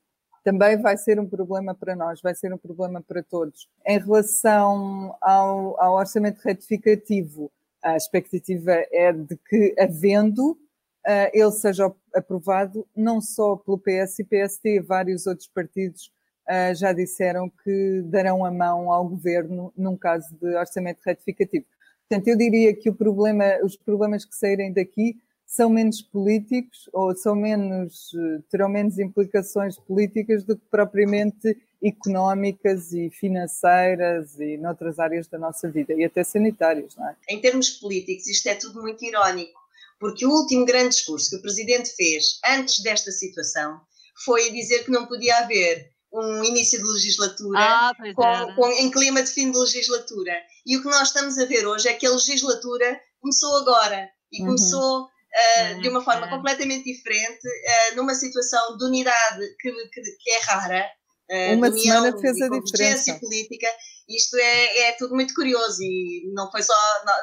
também 0.45 0.79
vai 0.79 0.95
ser 0.95 1.19
um 1.19 1.27
problema 1.27 1.73
para 1.73 1.95
nós, 1.95 2.21
vai 2.21 2.35
ser 2.35 2.53
um 2.53 2.57
problema 2.57 3.01
para 3.01 3.23
todos. 3.23 3.67
Em 3.83 3.97
relação 3.97 5.17
ao, 5.19 5.81
ao 5.81 5.95
orçamento 5.95 6.37
retificativo, 6.37 7.51
a 7.83 7.97
expectativa 7.97 8.73
é 8.91 9.11
de 9.11 9.35
que, 9.37 9.73
havendo, 9.79 10.51
uh, 10.51 11.29
ele 11.33 11.51
seja 11.51 11.91
aprovado 12.13 12.87
não 12.95 13.19
só 13.19 13.55
pelo 13.55 13.79
PS 13.79 14.19
e 14.19 14.23
PST, 14.23 14.81
vários 14.81 15.25
outros 15.25 15.47
partidos 15.47 16.11
uh, 16.47 16.75
já 16.75 16.93
disseram 16.93 17.49
que 17.63 18.03
darão 18.05 18.45
a 18.45 18.51
mão 18.51 18.91
ao 18.91 19.09
governo 19.09 19.73
num 19.75 19.97
caso 19.97 20.27
de 20.39 20.55
orçamento 20.55 20.99
retificativo. 21.03 21.65
Portanto, 22.07 22.27
eu 22.27 22.37
diria 22.37 22.75
que 22.75 22.91
problema, 22.91 23.45
os 23.63 23.75
problemas 23.75 24.23
que 24.23 24.35
saírem 24.35 24.71
daqui 24.71 25.17
são 25.45 25.69
menos 25.69 26.01
políticos 26.01 26.89
ou 26.91 27.15
são 27.15 27.35
menos, 27.35 28.11
terão 28.49 28.67
menos 28.67 28.97
implicações 28.97 29.77
políticas 29.77 30.43
do 30.43 30.57
que 30.57 30.65
propriamente 30.69 31.55
económicas 31.83 32.91
e 32.93 33.09
financeiras 33.11 34.39
e 34.39 34.57
noutras 34.57 34.97
áreas 34.97 35.27
da 35.27 35.37
nossa 35.37 35.69
vida 35.69 35.93
e 35.93 36.03
até 36.03 36.23
sanitárias, 36.23 36.95
não 36.95 37.07
é? 37.07 37.15
Em 37.29 37.39
termos 37.39 37.69
políticos, 37.69 38.27
isto 38.27 38.47
é 38.47 38.55
tudo 38.55 38.81
muito 38.81 39.05
irónico, 39.05 39.59
porque 39.99 40.25
o 40.25 40.29
último 40.29 40.65
grande 40.65 40.89
discurso 40.89 41.29
que 41.29 41.35
o 41.37 41.41
Presidente 41.41 41.89
fez 41.95 42.39
antes 42.45 42.79
desta 42.79 43.11
situação 43.11 43.79
foi 44.23 44.51
dizer 44.51 44.83
que 44.83 44.91
não 44.91 45.05
podia 45.05 45.37
haver 45.37 45.91
um 46.11 46.43
início 46.43 46.79
de 46.79 46.85
legislatura 46.85 47.59
ah, 47.59 47.91
com, 48.15 48.55
com, 48.55 48.71
em 48.71 48.89
clima 48.89 49.21
de 49.21 49.29
fim 49.29 49.51
de 49.51 49.57
legislatura. 49.57 50.33
E 50.65 50.77
o 50.77 50.81
que 50.81 50.89
nós 50.89 51.09
estamos 51.09 51.37
a 51.37 51.45
ver 51.45 51.67
hoje 51.67 51.89
é 51.89 51.93
que 51.93 52.07
a 52.07 52.11
legislatura 52.11 52.99
começou 53.19 53.57
agora 53.57 54.09
e 54.31 54.39
uhum. 54.39 54.47
começou 54.47 55.09
uh, 55.35 55.81
de 55.81 55.89
uma 55.89 56.03
forma 56.03 56.27
completamente 56.29 56.85
diferente, 56.85 57.47
uh, 57.47 57.95
numa 57.95 58.13
situação 58.13 58.77
de 58.77 58.85
unidade 58.85 59.45
que, 59.59 59.71
que, 59.71 60.01
que 60.01 60.31
é 60.31 60.39
rara. 60.45 60.85
Uh, 61.29 61.57
uma 61.57 61.67
união, 61.67 62.03
semana 62.03 62.19
fez 62.19 62.41
a 62.41 62.49
diferença. 62.49 63.19
política, 63.19 63.67
isto 64.07 64.37
é, 64.37 64.89
é 64.89 64.91
tudo 64.93 65.15
muito 65.15 65.33
curioso 65.33 65.81
e 65.81 66.31
não 66.35 66.51
foi 66.51 66.61
só 66.61 66.73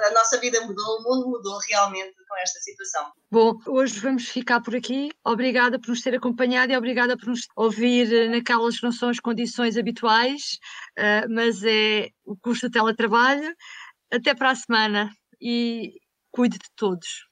a 0.05 0.11
nossa 0.11 0.41
vida 0.41 0.61
mudou, 0.63 0.99
o 0.99 1.03
mundo 1.05 1.31
mudou 1.31 1.57
realmente 1.71 2.13
com 2.29 2.37
esta 2.39 2.59
situação. 2.59 3.13
Bom, 3.31 3.55
hoje 3.69 4.01
vamos 4.01 4.29
ficar 4.29 4.61
por 4.61 4.75
aqui. 4.75 5.11
Obrigada 5.25 5.79
por 5.79 5.91
nos 5.91 6.03
ter 6.03 6.17
acompanhado 6.17 6.73
e 6.73 6.77
obrigada 6.77 7.17
por 7.17 7.29
nos 7.29 7.47
ouvir 7.55 8.29
naquelas 8.29 8.79
que 8.79 8.83
não 8.83 8.91
são 8.91 9.11
as 9.11 9.21
condições 9.21 9.77
habituais, 9.77 10.59
mas 11.31 11.63
é 11.63 12.09
o 12.25 12.37
custo 12.37 12.69
do 12.69 12.73
teletrabalho. 12.73 13.55
Até 14.13 14.35
para 14.35 14.51
a 14.51 14.57
semana 14.57 15.11
e 15.41 15.93
cuide 16.33 16.59
de 16.59 16.69
todos. 16.75 17.32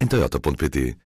em 0.00 0.06
toyota.pt 0.06 0.98